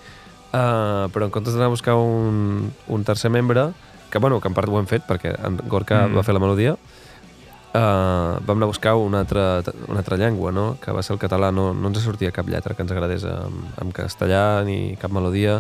uh, 0.54 1.06
però 1.14 1.26
en 1.26 1.30
comptes 1.32 1.54
d'anar 1.54 1.68
a 1.70 1.76
buscar 1.78 1.94
un, 1.94 2.72
un 2.88 3.04
tercer 3.04 3.30
membre 3.30 3.70
que, 4.10 4.18
bueno, 4.18 4.42
que 4.42 4.48
en 4.48 4.56
part 4.56 4.68
ho 4.68 4.80
hem 4.80 4.88
fet 4.90 5.06
perquè 5.06 5.36
en 5.46 5.60
Gorka 5.70 6.08
Mm. 6.08 6.16
va 6.18 6.24
fer 6.24 6.34
la 6.34 6.40
melodia 6.42 6.76
Uh, 7.70 8.42
vam 8.48 8.58
anar 8.58 8.66
a 8.66 8.72
buscar 8.72 8.96
una 8.98 9.20
altra, 9.22 9.62
una 9.88 10.00
altra 10.00 10.18
llengua, 10.18 10.52
no? 10.52 10.78
que 10.82 10.92
va 10.92 11.04
ser 11.06 11.14
el 11.14 11.20
català. 11.22 11.52
No, 11.54 11.70
no 11.78 11.92
ens 11.92 12.02
sortia 12.02 12.32
cap 12.34 12.50
lletra 12.50 12.74
que 12.74 12.82
ens 12.82 12.92
agradés 12.92 13.28
en, 13.30 13.60
en 13.78 13.92
castellà 13.94 14.64
ni 14.66 14.96
cap 14.98 15.14
melodia 15.14 15.60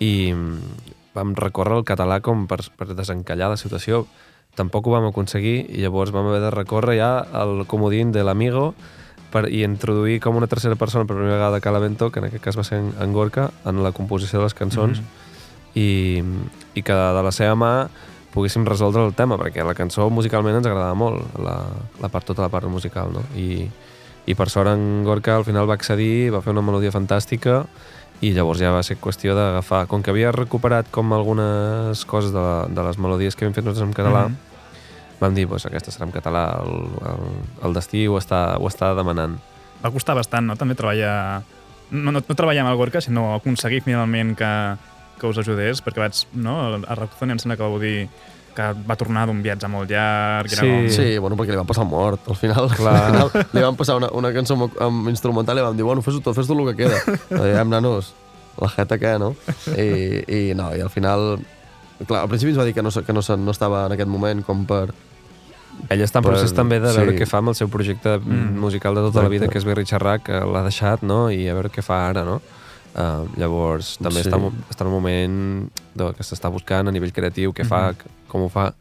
i 0.00 0.32
mm, 0.32 0.94
vam 1.14 1.34
recórrer 1.36 1.76
el 1.82 1.84
català 1.84 2.22
com 2.24 2.46
per, 2.48 2.62
per 2.78 2.94
desencallar 2.96 3.50
la 3.52 3.58
situació. 3.60 4.06
Tampoc 4.56 4.86
ho 4.88 4.94
vam 4.94 5.10
aconseguir 5.10 5.66
i 5.68 5.82
llavors 5.82 6.14
vam 6.14 6.30
haver 6.30 6.40
de 6.46 6.54
recórrer 6.54 6.96
ja 6.96 7.18
al 7.20 7.66
comodín 7.68 8.12
de 8.14 8.24
l'amigo 8.24 8.70
per, 9.34 9.48
i 9.50 9.64
introduir 9.66 10.20
com 10.24 10.38
una 10.40 10.48
tercera 10.48 10.78
persona 10.80 11.04
per 11.04 11.16
primera 11.18 11.36
vegada 11.36 11.60
Calavento, 11.60 12.08
que 12.10 12.22
en 12.22 12.30
aquest 12.30 12.44
cas 12.44 12.56
va 12.56 12.64
ser 12.64 12.78
en, 12.80 12.92
en 13.02 13.12
Gorka, 13.12 13.50
en 13.66 13.82
la 13.84 13.92
composició 13.92 14.38
de 14.40 14.46
les 14.48 14.54
cançons 14.56 15.02
Mhm. 15.02 15.22
i, 15.74 16.22
i 16.78 16.82
que 16.86 16.94
de 16.94 17.22
la 17.26 17.32
seva 17.34 17.56
mà 17.58 17.72
poguéssim 18.34 18.66
resoldre 18.66 19.04
el 19.06 19.14
tema, 19.14 19.38
perquè 19.38 19.62
la 19.64 19.76
cançó 19.78 20.08
musicalment 20.10 20.58
ens 20.58 20.66
agradava 20.66 20.94
molt, 20.98 21.36
la, 21.38 21.54
la 22.02 22.08
part, 22.10 22.26
tota 22.26 22.42
la 22.42 22.50
part 22.52 22.66
musical, 22.68 23.12
no? 23.14 23.22
I, 23.38 23.68
i 24.26 24.34
per 24.34 24.48
sort 24.50 24.72
en 24.72 25.04
Gorka 25.06 25.36
al 25.38 25.44
final 25.46 25.68
va 25.70 25.76
accedir, 25.78 26.32
va 26.34 26.40
fer 26.42 26.50
una 26.54 26.64
melodia 26.64 26.90
fantàstica 26.94 27.62
i 28.24 28.30
llavors 28.32 28.60
ja 28.62 28.70
va 28.72 28.82
ser 28.86 28.96
qüestió 29.02 29.34
d'agafar... 29.36 29.84
Com 29.90 30.02
que 30.02 30.10
havia 30.12 30.32
recuperat 30.32 30.86
com 30.90 31.12
algunes 31.12 32.04
coses 32.08 32.32
de, 32.32 32.40
la, 32.40 32.66
de 32.70 32.84
les 32.86 32.98
melodies 32.98 33.36
que 33.36 33.44
hem 33.46 33.54
fet 33.54 33.64
nosaltres 33.66 33.88
en 33.90 33.96
català, 33.96 34.26
Mhm. 34.28 34.36
vam 35.20 35.34
dir, 35.34 35.46
pues, 35.48 35.64
aquesta 35.66 35.92
serà 35.92 36.04
en 36.08 36.12
català, 36.12 36.44
el, 36.64 36.72
el, 37.10 37.28
el 37.68 37.74
destí 37.76 38.06
ho 38.08 38.18
està, 38.18 38.56
ho 38.58 38.66
està 38.68 38.94
demanant. 38.98 39.36
Va 39.84 39.90
costar 39.94 40.16
bastant, 40.18 40.46
no? 40.46 40.56
També 40.56 40.74
treballar... 40.74 41.42
No, 41.90 42.10
no, 42.10 42.20
no 42.20 42.34
treballar 42.34 42.64
amb 42.64 42.72
el 42.72 42.76
Gorka, 42.80 43.00
sinó 43.04 43.34
aconseguir 43.36 43.82
finalment 43.84 44.34
que, 44.36 44.50
que 45.20 45.26
us 45.30 45.38
ajudés, 45.42 45.80
perquè 45.84 46.02
vaig, 46.02 46.24
no? 46.34 46.54
A 46.86 46.94
Raccoon 46.98 47.34
em 47.34 47.38
sembla 47.42 47.56
que 47.58 47.66
vau 47.66 47.78
dir 47.82 48.08
que 48.54 48.66
va 48.86 48.94
tornar 48.94 49.24
d'un 49.26 49.40
viatge 49.42 49.66
molt 49.66 49.90
llarg. 49.90 50.52
Sí. 50.52 50.60
Com... 50.62 50.84
Sí, 50.94 51.06
bueno, 51.18 51.34
perquè 51.38 51.50
li 51.54 51.58
van 51.58 51.66
passar 51.66 51.86
mort, 51.90 52.28
al 52.30 52.36
final. 52.38 52.68
Clar. 52.70 52.92
Al 52.94 53.30
final 53.32 53.48
li 53.56 53.64
van 53.66 53.78
passar 53.80 53.96
una, 53.98 54.12
una 54.14 54.30
cançó 54.36 54.54
amb, 54.54 54.76
amb 54.80 55.08
instrumental 55.10 55.58
i 55.58 55.64
vam 55.66 55.74
dir, 55.78 55.86
bueno, 55.86 56.04
fes-ho 56.06 56.20
tot, 56.22 56.36
fes 56.38 56.46
tot 56.46 56.60
el 56.60 56.70
que 56.70 56.84
queda. 56.84 57.00
I 57.34 57.40
diem, 57.50 57.72
nanos, 57.72 58.12
la 58.62 58.70
jeta 58.70 58.98
què, 59.02 59.16
no? 59.18 59.32
I, 59.74 59.88
i 60.28 60.42
no, 60.54 60.70
i 60.76 60.84
al 60.84 60.92
final... 60.94 61.34
Clar, 62.04 62.20
al 62.24 62.30
principi 62.30 62.50
ens 62.52 62.58
va 62.60 62.64
dir 62.66 62.74
que 62.74 62.82
no, 62.82 62.90
que 62.90 63.14
no, 63.14 63.22
no 63.38 63.52
estava 63.54 63.84
en 63.88 63.96
aquest 63.98 64.10
moment 64.10 64.42
com 64.46 64.62
per... 64.70 64.86
Ell 65.90 66.02
està 66.04 66.20
en 66.20 66.26
procés 66.28 66.52
també 66.54 66.78
de 66.78 66.92
veure 66.94 67.12
sí. 67.16 67.18
què 67.18 67.26
fa 67.26 67.40
amb 67.42 67.50
el 67.50 67.56
seu 67.58 67.66
projecte 67.70 68.20
Mm. 68.22 68.54
musical 68.62 68.94
de 68.94 69.02
tota 69.08 69.24
la 69.24 69.30
vida, 69.32 69.48
Exacte. 69.48 69.52
que 69.52 69.58
és 69.58 69.64
Berry 69.66 69.84
Charrac, 69.90 70.22
que 70.28 70.38
l'ha 70.46 70.62
deixat, 70.62 71.02
no? 71.02 71.24
I 71.34 71.48
a 71.50 71.54
veure 71.58 71.70
què 71.74 71.82
fa 71.82 72.04
ara, 72.06 72.22
no? 72.26 72.38
Uh, 72.94 73.26
llavors, 73.36 73.96
també 73.98 74.22
Sí. 74.22 74.28
està, 74.30 74.38
està 74.70 74.82
en 74.84 74.86
un 74.86 74.92
moment 74.94 75.38
de, 75.98 76.12
que 76.14 76.22
s'està 76.22 76.50
buscant 76.52 76.86
a 76.86 76.92
nivell 76.94 77.12
creatiu, 77.12 77.52
què 77.52 77.64
fa, 77.66 77.88
Mhm. 77.90 78.12
com 78.28 78.42
ho 78.44 78.48
fa, 78.48 78.72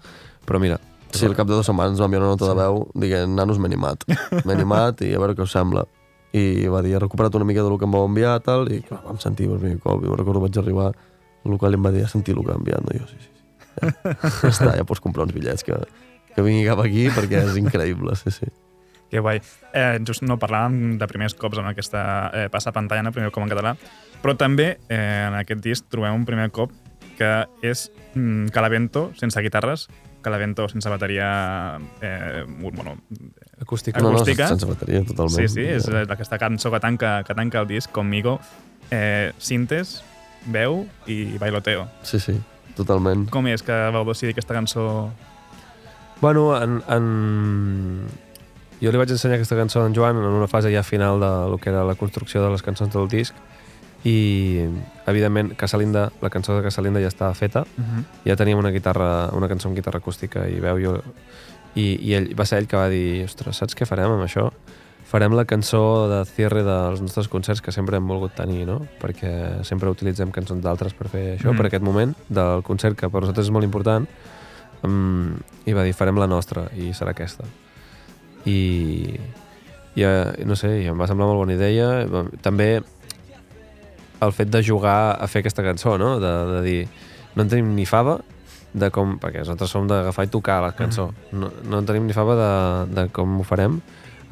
però 0.45 0.59
mira... 0.61 0.80
Sí, 1.14 1.26
al 1.26 1.36
cap 1.36 1.45
de 1.47 1.53
dues 1.53 1.66
setmanes 1.66 1.99
va 2.01 2.05
enviar 2.05 2.22
una 2.24 2.32
nota 2.32 2.47
de 2.49 2.55
veu 2.57 2.88
dient, 2.95 3.30
nanos, 3.38 3.59
m'he 3.59 3.68
animat. 3.70 4.03
M'he 4.45 4.53
animat 4.57 5.01
i 5.05 5.11
a 5.14 5.20
veure 5.22 5.36
què 5.36 5.43
us 5.45 5.51
sembla. 5.51 5.86
I 6.34 6.66
va 6.68 6.82
dir, 6.82 6.95
he 6.95 6.99
recuperat 6.99 7.36
una 7.38 7.45
mica 7.45 7.61
del 7.61 7.78
que 7.78 7.86
em 7.86 7.91
vau 7.93 8.05
enviar, 8.07 8.39
tal, 8.41 8.66
i 8.74 8.82
clar, 8.82 9.03
vam 9.05 9.20
sentir 9.22 9.47
per 9.49 9.59
primer 9.59 9.78
cop. 9.80 10.01
I 10.01 10.07
me'n 10.09 10.18
recordo 10.18 10.41
vaig 10.41 10.57
arribar 10.57 10.88
al 10.89 11.51
local 11.51 11.72
i 11.72 11.76
em 11.78 11.86
va 11.86 11.91
dir, 11.93 12.03
has 12.03 12.11
sentit 12.16 12.36
el 12.36 12.43
que 12.45 12.51
ha 12.51 12.57
enviat? 12.57 12.82
No? 12.82 12.97
Jo, 12.97 13.05
sí, 13.11 13.18
sí. 13.22 13.30
sí. 13.30 13.91
Ja 14.41 14.49
està, 14.53 14.72
ja 14.78 14.84
pots 14.89 15.01
comprar 15.05 15.26
uns 15.28 15.34
bitllets 15.38 15.64
que, 15.64 15.78
que 16.36 16.41
vingui 16.41 16.66
cap 16.66 16.80
aquí 16.82 17.05
perquè 17.14 17.43
és 17.45 17.57
increïble, 17.61 18.16
sí, 18.18 18.32
sí. 18.34 18.49
Que 19.14 19.22
guai. 19.22 19.38
Eh, 19.78 19.99
just 20.01 20.24
no 20.26 20.39
parlàvem 20.41 20.95
de 20.97 21.05
primers 21.05 21.36
cops 21.38 21.59
amb 21.61 21.70
aquesta 21.70 21.99
eh, 22.34 22.47
passapantalla, 22.49 23.03
no? 23.05 23.11
primer 23.14 23.30
cop 23.30 23.43
en 23.45 23.51
català, 23.51 23.76
però 24.24 24.34
també 24.34 24.72
eh, 24.89 25.28
en 25.28 25.38
aquest 25.38 25.61
disc 25.61 25.86
trobem 25.93 26.18
un 26.18 26.24
primer 26.26 26.47
cop 26.49 26.74
que 27.20 27.30
és 27.61 27.84
mm, 28.16 28.49
Calavento 28.55 29.11
sense 29.20 29.43
guitarres, 29.45 29.86
Calavento 30.26 30.66
sense 30.72 30.89
bateria 30.89 31.28
eh, 32.01 32.41
bueno, 32.47 32.95
Acústica. 33.61 34.01
No, 34.01 34.16
Acústica. 34.16 34.47
sense 34.49 34.66
bateria, 34.66 35.03
totalment. 35.05 35.38
Sí, 35.38 35.45
sí, 35.45 35.68
és 35.76 35.86
eh, 35.93 36.07
aquesta 36.09 36.41
cançó 36.41 36.74
que 36.74 36.82
tanca, 36.82 37.20
que 37.28 37.38
tanca 37.38 37.61
el 37.61 37.70
disc, 37.70 37.93
Conmigo, 37.93 38.39
eh, 38.89 39.30
sintes, 39.38 39.99
veu 40.49 40.88
i 41.05 41.38
bailoteo. 41.38 41.86
Sí, 42.01 42.18
sí, 42.18 42.39
totalment. 42.74 43.30
Com 43.30 43.45
és 43.53 43.61
que 43.61 43.78
vau 43.93 44.09
decidir 44.09 44.34
aquesta 44.34 44.57
cançó? 44.57 44.88
Bueno, 46.24 46.49
en, 46.57 46.82
en... 46.88 48.22
jo 48.84 48.91
li 48.91 48.99
vaig 48.99 49.13
ensenyar 49.15 49.38
aquesta 49.39 49.55
cançó 49.55 49.81
a 49.81 49.88
en 49.88 49.95
Joan 49.95 50.17
en 50.19 50.25
una 50.36 50.47
fase 50.51 50.71
ja 50.73 50.84
final 50.84 51.19
de 51.23 51.31
lo 51.49 51.57
que 51.57 51.69
era 51.71 51.86
la 51.88 51.95
construcció 51.95 52.43
de 52.43 52.49
les 52.51 52.61
cançons 52.61 52.91
del 52.93 53.07
disc 53.07 53.34
i, 54.03 54.59
evidentment, 55.07 55.53
Casalinda, 55.55 56.09
la 56.21 56.29
cançó 56.29 56.57
de 56.57 56.63
Casalinda 56.65 56.99
ja 56.99 57.07
estava 57.07 57.34
feta, 57.34 57.61
Uh 57.77 57.84
-huh. 57.84 58.03
ja 58.25 58.36
teníem 58.36 58.59
una 58.59 58.71
guitarra, 58.71 59.29
una 59.31 59.47
cançó 59.47 59.69
amb 59.69 59.75
guitarra 59.77 59.99
acústica 59.99 60.47
i 60.49 60.59
veu 60.59 60.77
jo 60.84 61.01
i, 61.75 61.97
i 62.09 62.13
ell, 62.13 62.36
va 62.38 62.45
ser 62.45 62.59
ell 62.59 62.67
que 62.67 62.75
va 62.77 62.89
dir 62.89 63.23
ostres, 63.25 63.55
saps 63.57 63.75
què 63.75 63.86
farem 63.86 64.11
amb 64.11 64.23
això? 64.23 64.51
Farem 65.05 65.34
la 65.34 65.45
cançó 65.45 66.07
de 66.09 66.25
cierre 66.25 66.63
dels 66.63 67.01
nostres 67.01 67.27
concerts 67.27 67.61
que 67.61 67.71
sempre 67.71 67.97
hem 67.97 68.07
volgut 68.07 68.36
tenir, 68.36 68.65
no? 68.65 68.81
Perquè 69.01 69.63
sempre 69.63 69.89
utilitzem 69.89 70.31
cançons 70.31 70.61
d'altres 70.61 70.93
per 70.93 71.07
fer 71.07 71.38
això, 71.38 71.49
Mm. 71.49 71.53
mm. 71.53 71.57
per 71.57 71.65
aquest 71.65 71.84
moment 71.84 72.15
del 72.29 72.61
concert 72.63 72.95
que 72.97 73.09
per 73.09 73.21
nosaltres 73.21 73.45
és 73.45 73.51
molt 73.51 73.63
important 73.63 74.07
um, 74.84 75.36
i 75.65 75.73
va 75.73 75.84
dir 75.84 75.93
farem 75.93 76.17
la 76.17 76.27
nostra 76.27 76.67
i 76.75 76.91
serà 76.93 77.11
aquesta 77.11 77.43
i, 78.49 78.59
i 79.95 80.03
eh, 80.03 80.43
no 80.47 80.57
sé, 80.59 80.71
i 80.83 80.89
em 80.91 80.99
va 80.99 81.07
semblar 81.09 81.29
molt 81.29 81.43
bona 81.43 81.55
idea 81.55 82.05
també 82.43 82.81
el 84.23 84.31
fet 84.35 84.51
de 84.51 84.61
jugar 84.63 85.17
a 85.19 85.27
fer 85.27 85.43
aquesta 85.43 85.65
cançó, 85.65 85.97
no? 85.99 86.15
De, 86.21 86.31
de 86.53 86.61
dir, 86.63 86.79
no 87.35 87.43
en 87.43 87.51
tenim 87.51 87.73
ni 87.75 87.85
fava 87.89 88.19
de 88.73 88.89
com, 88.93 89.17
perquè 89.21 89.43
nosaltres 89.43 89.69
som 89.69 89.87
d'agafar 89.89 90.25
i 90.25 90.31
tocar 90.33 90.61
la 90.63 90.71
cançó. 90.77 91.11
No, 91.31 91.51
no 91.69 91.81
en 91.81 91.89
tenim 91.89 92.07
ni 92.07 92.15
fava 92.15 92.37
de, 92.39 92.53
de 92.95 93.07
com 93.13 93.39
ho 93.39 93.45
farem 93.45 93.77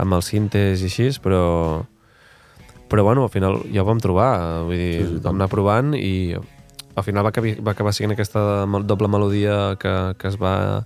amb 0.02 0.18
els 0.18 0.32
cintes 0.32 0.82
i 0.82 0.90
així, 0.90 1.12
però 1.22 1.44
però 2.92 3.06
bueno, 3.08 3.24
al 3.24 3.32
final 3.32 3.62
ja 3.72 3.86
ho 3.86 3.88
vam 3.88 4.02
trobar, 4.04 4.66
vull 4.68 4.76
dir, 4.76 4.96
Sí, 5.00 5.14
sí, 5.14 5.20
vam 5.24 5.38
anar 5.38 5.48
provant 5.48 5.94
i 5.96 6.36
al 6.36 7.06
final 7.08 7.24
va 7.24 7.30
acabar, 7.32 7.54
va 7.64 7.72
acabar 7.72 7.94
sent 7.96 8.12
aquesta 8.12 8.66
doble 8.84 9.08
melodia 9.08 9.78
que, 9.80 9.94
que 10.20 10.28
es 10.28 10.36
va, 10.42 10.84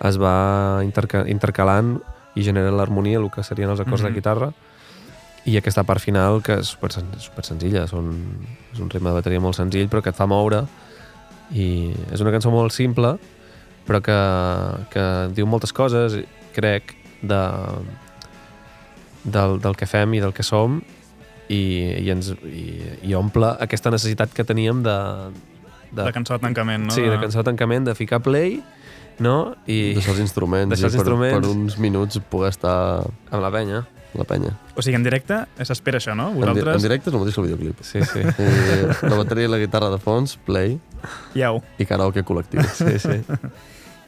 es 0.00 0.16
va 0.16 0.80
interca, 0.86 1.26
intercalant 1.28 1.98
i 2.34 2.42
genera 2.46 2.70
l'harmonia, 2.72 3.18
el 3.18 3.30
que 3.30 3.42
serien 3.44 3.70
els 3.70 3.80
acords 3.80 4.02
Mhm. 4.02 4.08
de 4.08 4.14
guitarra, 4.14 4.52
i 5.44 5.56
aquesta 5.58 5.82
part 5.82 6.00
final 6.00 6.40
que 6.42 6.60
és 6.60 6.66
super, 6.70 6.90
super 7.18 7.44
senzilla 7.44 7.86
són, 7.90 8.12
és 8.72 8.78
un 8.78 8.88
ritme 8.88 9.10
de 9.10 9.14
bateria 9.16 9.40
molt 9.42 9.56
senzill 9.58 9.88
però 9.90 10.00
que 10.02 10.10
et 10.10 10.16
fa 10.16 10.26
moure 10.30 10.66
i 11.52 11.90
és 12.12 12.20
una 12.22 12.30
cançó 12.30 12.50
molt 12.54 12.70
simple 12.72 13.16
però 13.84 13.98
que, 14.00 14.14
que 14.94 15.02
diu 15.34 15.44
moltes 15.50 15.72
coses 15.74 16.14
crec 16.54 16.94
de, 17.22 17.40
del, 19.24 19.58
del 19.62 19.76
que 19.78 19.86
fem 19.90 20.14
i 20.14 20.20
del 20.22 20.32
que 20.34 20.44
som 20.46 20.80
i, 21.48 21.58
i, 22.02 22.06
ens, 22.14 22.30
i, 22.46 22.66
i 23.10 23.14
omple 23.18 23.50
aquesta 23.60 23.90
necessitat 23.92 24.32
que 24.32 24.44
teníem 24.46 24.82
de, 24.86 24.96
de, 25.90 26.04
De 26.06 26.12
cançó 26.14 26.38
de 26.38 26.44
tancament, 26.46 26.86
no? 26.86 26.94
sí, 26.94 27.02
de 27.02 27.18
cançó 27.20 27.42
de 27.42 27.50
tancament, 27.50 27.84
de 27.90 27.94
ficar 27.98 28.22
play 28.24 28.60
no? 29.20 29.54
i 29.66 29.94
Deixar 29.94 30.14
els 30.14 30.20
instruments 30.20 30.70
Deixar 30.70 30.86
els 30.90 30.94
i 30.94 30.98
per, 30.98 31.06
instruments. 31.06 31.40
per 31.46 31.50
uns 31.56 31.78
minuts 31.78 32.18
poder 32.30 32.50
estar 32.50 33.02
amb 33.30 33.42
la 33.42 33.50
penya 33.50 33.84
la 34.14 34.24
penya. 34.28 34.50
O 34.76 34.82
sigui, 34.84 34.96
en 34.98 35.04
directe 35.06 35.38
s'espera 35.64 35.96
això, 35.96 36.12
no? 36.14 36.26
En, 36.28 36.34
di 36.34 36.40
Vosaltres... 36.42 36.76
en 36.76 36.82
directe 36.84 37.08
és 37.08 37.14
el 37.14 37.20
mateix 37.22 37.34
que 37.34 37.40
el 37.40 37.46
videoclip. 37.46 37.78
sí, 37.80 38.02
sí, 38.04 38.20
I 38.20 39.08
la 39.08 39.16
bateria 39.16 39.46
i 39.46 39.48
la 39.48 39.56
guitarra 39.62 39.88
de 39.88 39.96
fons, 39.98 40.36
play, 40.44 40.74
Iau. 41.34 41.62
i 41.80 41.86
karaoke 41.88 42.20
col·lectiu. 42.22 42.60
sí, 42.76 42.98
sí. 43.00 43.22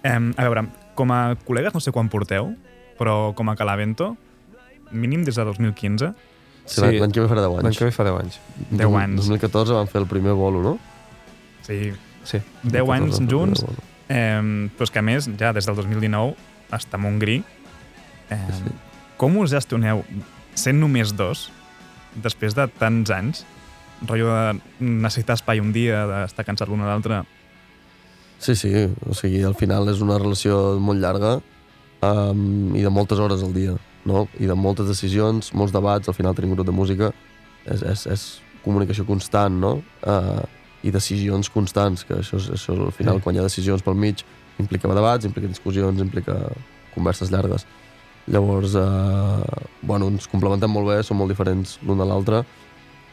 Em, 0.04 0.34
a 0.36 0.44
veure, 0.44 0.66
com 0.94 1.08
a 1.10 1.22
col·legues 1.46 1.72
no 1.72 1.80
sé 1.80 1.90
quan 1.90 2.10
porteu, 2.12 2.50
però 3.00 3.32
com 3.34 3.48
a 3.48 3.56
Calavento, 3.56 4.10
mínim 4.92 5.24
des 5.24 5.36
de 5.40 5.44
2015, 5.48 6.12
Sí, 6.66 6.80
l'any- 6.80 7.00
L'any 7.00 7.12
que 7.12 7.20
ve 7.20 7.28
farà 7.28 7.40
10 7.44 7.56
L'any 7.56 7.66
anys. 7.72 7.78
que 7.78 7.84
ve 7.84 7.92
fa 7.92 8.04
10 8.04 8.20
anys. 8.20 8.36
10 8.70 8.94
anys. 9.00 9.16
2014 9.24 9.72
van 9.76 9.88
fer 9.88 10.00
el 10.02 10.06
primer 10.08 10.32
bolo, 10.36 10.60
no? 10.62 10.78
sí, 11.62 11.92
Sí. 12.24 12.38
10 12.62 12.88
anys 12.88 13.18
2014 13.20 13.28
junts. 13.32 13.64
Eh, 14.08 14.68
però 14.76 14.88
és 14.88 14.92
que 14.92 14.98
a 14.98 15.06
més, 15.06 15.28
ja 15.40 15.52
des 15.52 15.66
del 15.66 15.76
2019, 15.76 16.34
està 16.72 16.98
Montgrí. 16.98 17.42
Eh, 18.30 18.40
Sí. 18.52 18.74
Com 19.16 19.36
us 19.38 19.50
gestioneu 19.50 20.02
sent 20.58 20.80
només 20.80 21.12
dos, 21.14 21.50
després 22.16 22.54
de 22.54 22.66
tants 22.66 23.10
anys, 23.10 23.44
rotllo 24.02 24.26
de 24.26 24.60
necessitar 24.80 25.36
espai 25.38 25.60
un 25.60 25.70
dia, 25.72 26.04
d'estar 26.06 26.44
cansat 26.44 26.68
l'un 26.68 26.82
a 26.82 26.90
l'altre, 26.90 27.22
Sí, 28.44 28.54
sí, 28.56 28.70
o 29.08 29.14
sigui, 29.16 29.42
al 29.46 29.54
final 29.56 29.88
és 29.88 30.02
una 30.04 30.18
relació 30.18 30.76
molt 30.82 31.00
llarga 31.00 31.38
um, 32.04 32.74
i 32.76 32.82
de 32.84 32.90
moltes 32.92 33.18
hores 33.22 33.42
al 33.42 33.54
dia. 33.54 33.76
no? 34.04 34.26
i 34.36 34.44
de 34.44 34.52
moltes 34.52 34.84
decisions, 34.84 35.54
molts 35.56 35.72
debats, 35.72 36.10
al 36.10 36.14
final 36.14 36.34
tenim 36.36 36.52
grup 36.52 36.66
de 36.68 36.74
música, 36.76 37.06
és, 37.64 37.80
és, 37.80 38.02
és 38.12 38.24
comunicació 38.60 39.06
constant, 39.08 39.56
no? 39.56 39.78
Uh, 40.04 40.42
i 40.84 40.92
decisions 40.92 41.48
constants, 41.50 42.04
que 42.04 42.18
això, 42.20 42.36
és, 42.36 42.50
això 42.52 42.74
al 42.76 42.92
final, 42.92 43.16
Sí. 43.16 43.22
quan 43.24 43.34
hi 43.34 43.38
ha 43.40 43.46
decisions 43.46 43.82
pel 43.82 43.94
mig, 43.96 44.20
implica 44.60 44.88
debats, 44.92 45.24
implica 45.24 45.48
discussions, 45.48 46.00
implica 46.00 46.36
converses 46.94 47.30
llargues. 47.32 47.64
Llavors, 48.26 48.74
eh, 48.74 49.44
bueno, 49.82 50.08
ens 50.08 50.28
complementem 50.28 50.70
molt 50.70 50.86
bé, 50.88 51.02
som 51.02 51.16
molt 51.16 51.28
diferents 51.32 51.78
l'un 51.82 51.98
de 51.98 52.04
l'altre, 52.04 52.44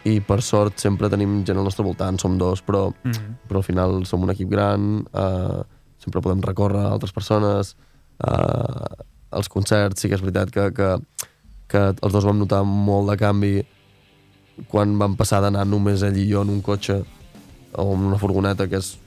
i 0.03 0.19
per 0.19 0.41
sort 0.41 0.79
sempre 0.79 1.09
tenim 1.09 1.43
gent 1.45 1.57
al 1.57 1.63
nostre 1.63 1.83
voltant, 1.85 2.19
som 2.19 2.37
dos, 2.37 2.61
però, 2.63 2.93
Mhm. 3.03 3.37
però 3.47 3.57
al 3.57 3.63
final 3.63 4.05
som 4.05 4.21
un 4.23 4.29
equip 4.31 4.49
gran, 4.49 5.05
eh, 5.13 5.63
sempre 5.99 6.21
podem 6.21 6.41
recórrer 6.41 6.79
a 6.85 6.91
altres 6.91 7.11
persones, 7.13 7.75
eh, 8.27 9.03
els 9.31 9.47
concerts 9.49 10.01
sí 10.01 10.09
que 10.09 10.15
és 10.15 10.21
veritat 10.21 10.51
que, 10.51 10.71
que, 10.73 10.97
que 11.67 11.95
els 12.01 12.11
dos 12.13 12.25
vam 12.25 12.37
notar 12.39 12.63
molt 12.65 13.09
de 13.09 13.17
canvi 13.17 13.65
quan 14.67 14.97
vam 14.97 15.15
passar 15.15 15.41
d'anar 15.41 15.65
només 15.65 16.01
ell 16.03 16.17
i 16.17 16.27
jo 16.29 16.41
en 16.41 16.49
un 16.49 16.61
cotxe 16.61 17.03
o 17.77 17.83
una 17.93 18.17
furgoneta, 18.17 18.67
que 18.67 18.77
és 18.77 18.97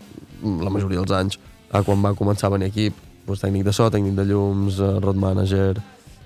la 0.42 0.70
majoria 0.70 1.00
dels 1.00 1.10
anys, 1.12 1.38
a 1.72 1.82
quan 1.82 2.02
va 2.04 2.14
començar 2.14 2.46
a 2.48 2.54
venir 2.56 2.68
equip, 2.70 2.94
doncs, 3.26 3.40
tècnic 3.40 3.64
de 3.64 3.72
so, 3.72 3.88
tècnic 3.90 4.14
de 4.14 4.24
llums, 4.28 4.78
eh, 4.80 5.00
road 5.00 5.16
manager, 5.16 5.78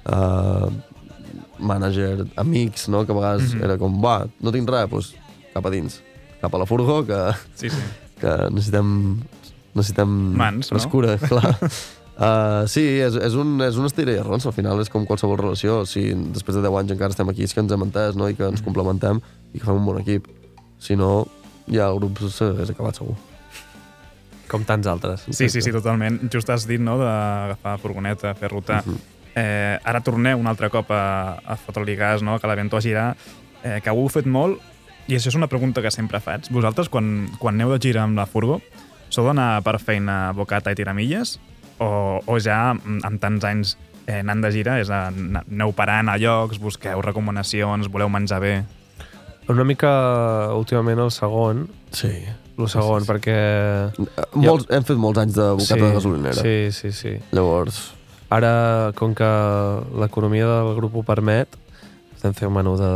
eh, 0.07 0.69
manager, 1.59 2.27
amics, 2.37 2.89
no? 2.89 3.05
que 3.07 3.13
a 3.13 3.15
vegades 3.15 3.55
Mhm. 3.55 3.65
era 3.65 3.79
com, 3.79 4.01
va, 4.03 4.27
no 4.41 4.53
tinc 4.53 4.69
res, 4.69 4.89
doncs 4.91 5.15
cap 5.55 5.67
a 5.67 5.71
dins, 5.71 6.01
cap 6.41 6.55
a 6.55 6.59
la 6.59 6.67
furgo, 6.67 7.05
que, 7.07 7.33
Sí, 7.55 7.71
sí. 7.71 7.77
que 8.21 8.51
necessitem, 8.51 9.21
necessitem 9.75 10.09
Mans, 10.37 10.71
no? 10.71 10.79
frescura, 10.79 11.17
clar. 11.29 11.59
Uh, 12.19 12.67
sí, 12.67 12.83
és, 12.83 13.15
és, 13.15 13.35
un, 13.39 13.61
és 13.63 13.77
un 13.79 13.87
estir 13.87 14.09
i 14.09 14.17
arrons, 14.19 14.45
al 14.45 14.53
final 14.53 14.81
és 14.83 14.89
com 14.91 15.05
qualsevol 15.07 15.39
relació. 15.39 15.85
Si 15.87 16.01
després 16.35 16.57
de 16.57 16.63
10 16.65 16.75
anys 16.81 16.91
encara 16.91 17.11
estem 17.15 17.29
aquí, 17.31 17.45
és 17.47 17.55
que 17.55 17.61
ens 17.63 17.71
hem 17.71 17.85
entès, 17.87 18.17
no? 18.19 18.27
I 18.29 18.35
que 18.35 18.43
Mm. 18.43 18.57
ens 18.57 18.63
complementem 18.63 19.21
i 19.55 19.59
que 19.61 19.65
fem 19.65 19.77
un 19.77 19.85
bon 19.87 19.99
equip. 20.01 20.27
Si 20.81 20.97
no, 20.97 21.29
ja 21.73 21.89
el 21.89 22.01
grup 22.01 22.21
s'hagués 22.27 22.73
acabat 22.75 23.01
segur. 23.01 23.17
Com 24.49 24.65
tants 24.65 24.89
altres. 24.89 25.27
Sí, 25.29 25.49
sí, 25.53 25.61
sí, 25.61 25.73
totalment. 25.75 26.23
Just 26.33 26.49
has 26.51 26.65
dit, 26.69 26.81
no?, 26.81 26.97
d'agafar 27.01 27.77
furgoneta, 27.83 28.35
fer 28.35 28.51
ruta. 28.53 28.83
Mhm. 28.85 28.99
eh, 29.39 29.79
ara 29.85 30.01
torneu 30.03 30.41
un 30.41 30.49
altre 30.51 30.67
cop 30.71 30.89
a, 30.91 31.39
a 31.47 31.55
fotre-li 31.57 31.95
gas, 31.95 32.25
no?, 32.27 32.39
que 32.41 32.49
l'evento 32.49 32.77
a 32.77 32.81
girar, 32.83 33.17
eh, 33.63 33.79
que 33.85 33.91
ho 33.91 34.01
heu 34.01 34.09
fet 34.11 34.27
molt, 34.27 34.59
i 35.07 35.15
això 35.15 35.31
és 35.31 35.37
una 35.39 35.47
pregunta 35.49 35.81
que 35.85 35.93
sempre 35.95 36.19
faig. 36.21 36.49
Vosaltres, 36.51 36.89
quan, 36.89 37.29
quan 37.39 37.55
aneu 37.55 37.71
de 37.73 37.79
gira 37.79 38.03
amb 38.03 38.19
la 38.19 38.27
furgo, 38.27 38.59
sou 39.15 39.29
d'anar 39.29 39.63
per 39.63 39.79
feina 39.79 40.33
bocata 40.37 40.73
i 40.73 40.77
tiramilles? 40.77 41.39
O, 41.79 42.19
o 42.27 42.39
ja, 42.43 42.75
mm, 42.75 43.05
amb 43.07 43.23
tants 43.23 43.47
anys 43.47 43.77
eh, 44.09 44.19
anant 44.21 44.43
de 44.43 44.51
gira, 44.51 44.81
és 44.83 44.91
a, 44.91 45.07
aneu 45.13 45.73
parant 45.77 46.11
a 46.11 46.17
llocs, 46.19 46.59
busqueu 46.59 47.01
recomanacions, 47.05 47.89
voleu 47.93 48.11
menjar 48.11 48.41
bé? 48.43 48.55
Una 49.49 49.65
mica, 49.65 49.91
últimament, 50.55 51.01
el 51.01 51.11
segon. 51.15 51.67
Sí. 51.91 52.13
El 52.59 52.69
segon, 52.69 53.05
Sí, 53.05 53.07
sí, 53.07 53.07
sí. 53.07 53.13
perquè... 53.13 53.37
Molts, 54.35 54.67
hem 54.75 54.85
fet 54.85 54.99
molts 54.99 55.23
anys 55.23 55.39
de 55.39 55.47
bocata 55.61 55.85
de 55.85 55.95
gasolinera. 55.95 56.43
Sí, 56.43 56.57
sí, 56.75 56.93
sí. 56.93 57.15
Llavors, 57.33 57.79
Ara, 58.29 58.93
com 58.99 59.15
que 59.17 59.29
l'economia 59.97 60.45
del 60.51 60.75
grup 60.77 60.99
ho 61.01 61.03
permet, 61.07 61.55
estem 62.13 62.35
fent 62.37 62.51
un 62.51 62.57
menú 62.59 62.75
de, 62.77 62.89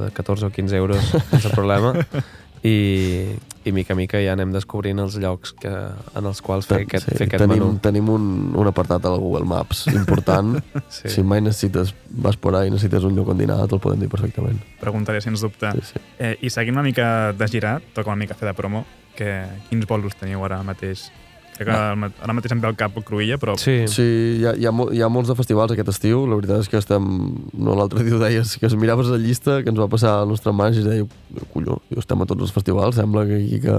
de 0.00 0.08
14 0.16 0.48
o 0.48 0.50
15 0.50 0.74
euros 0.80 1.04
sense 1.30 1.52
problema 1.52 1.92
i, 2.62 3.34
i 3.64 3.72
mica 3.74 3.94
a 3.94 3.96
mica 3.98 4.20
ja 4.22 4.36
anem 4.36 4.52
descobrint 4.54 5.00
els 5.02 5.16
llocs 5.18 5.52
que, 5.58 5.70
en 5.70 6.28
els 6.28 6.40
quals 6.44 6.68
fer 6.70 6.82
aquest, 6.84 7.08
sí, 7.08 7.16
fer 7.18 7.26
aquest 7.26 7.42
tenim, 7.42 7.58
menú. 7.58 7.78
tenim 7.82 8.10
un, 8.12 8.26
un 8.58 8.70
apartat 8.70 9.06
al 9.10 9.18
Google 9.22 9.48
Maps 9.48 9.86
important. 9.92 10.58
Sí. 10.92 11.08
Si 11.08 11.22
mai 11.24 11.40
necessites, 11.40 11.94
vas 12.10 12.36
por 12.36 12.54
ahí, 12.54 12.70
necessites 12.70 13.02
un 13.08 13.16
lloc 13.16 13.30
on 13.32 13.38
dinar, 13.40 13.56
te'l 13.66 13.80
podem 13.80 14.02
dir 14.04 14.08
perfectament. 14.12 14.58
Preguntaré, 14.78 15.22
sens 15.24 15.40
dubte. 15.40 15.70
Sí, 15.78 15.94
sí. 15.94 16.02
Eh, 16.18 16.36
I 16.44 16.50
seguint 16.52 16.76
una 16.76 16.84
mica 16.84 17.32
de 17.32 17.48
girar, 17.48 17.80
toca 17.96 18.12
una 18.12 18.20
mica 18.20 18.36
fer 18.38 18.50
de 18.50 18.54
promo, 18.54 18.84
que 19.16 19.30
quins 19.70 19.88
bolos 19.88 20.14
teniu 20.20 20.44
ara 20.44 20.60
mateix? 20.66 21.08
Crec 21.52 21.66
que 21.68 21.74
ara 21.76 21.94
ma- 21.98 22.08
ara 22.24 22.32
mateix 22.32 22.52
em 22.54 22.60
ve 22.62 22.68
al 22.70 22.76
cap 22.80 22.94
Cruïlla, 23.04 23.36
però 23.38 23.54
Sí, 23.60 23.74
Sí, 23.92 24.06
hi 24.40 24.46
ha, 24.48 24.54
hi, 24.56 24.64
ha, 24.66 24.72
hi 24.96 25.02
ha 25.04 25.08
molts 25.12 25.28
de 25.28 25.36
festivals 25.36 25.72
aquest 25.74 25.90
estiu. 25.92 26.24
La 26.26 26.38
veritat 26.40 26.62
és 26.64 26.70
que 26.72 26.78
estem... 26.80 27.04
No, 27.52 27.74
l'altre 27.76 28.02
dia 28.06 28.16
ho 28.16 28.22
deies, 28.22 28.56
que 28.58 28.66
es 28.70 28.74
miraves 28.78 29.10
la 29.12 29.18
llista 29.20 29.60
que 29.62 29.68
ens 29.70 29.78
va 29.80 29.88
passar 29.92 30.14
al 30.22 30.28
nostre 30.32 30.52
manager 30.56 30.82
i 30.82 30.88
deia, 30.88 31.44
colló, 31.52 31.76
estem 31.96 32.24
a 32.24 32.26
tots 32.26 32.46
els 32.48 32.52
festivals, 32.56 32.96
sembla 32.96 33.26
que 33.28 33.36
aquí 33.42 33.60
que... 33.66 33.76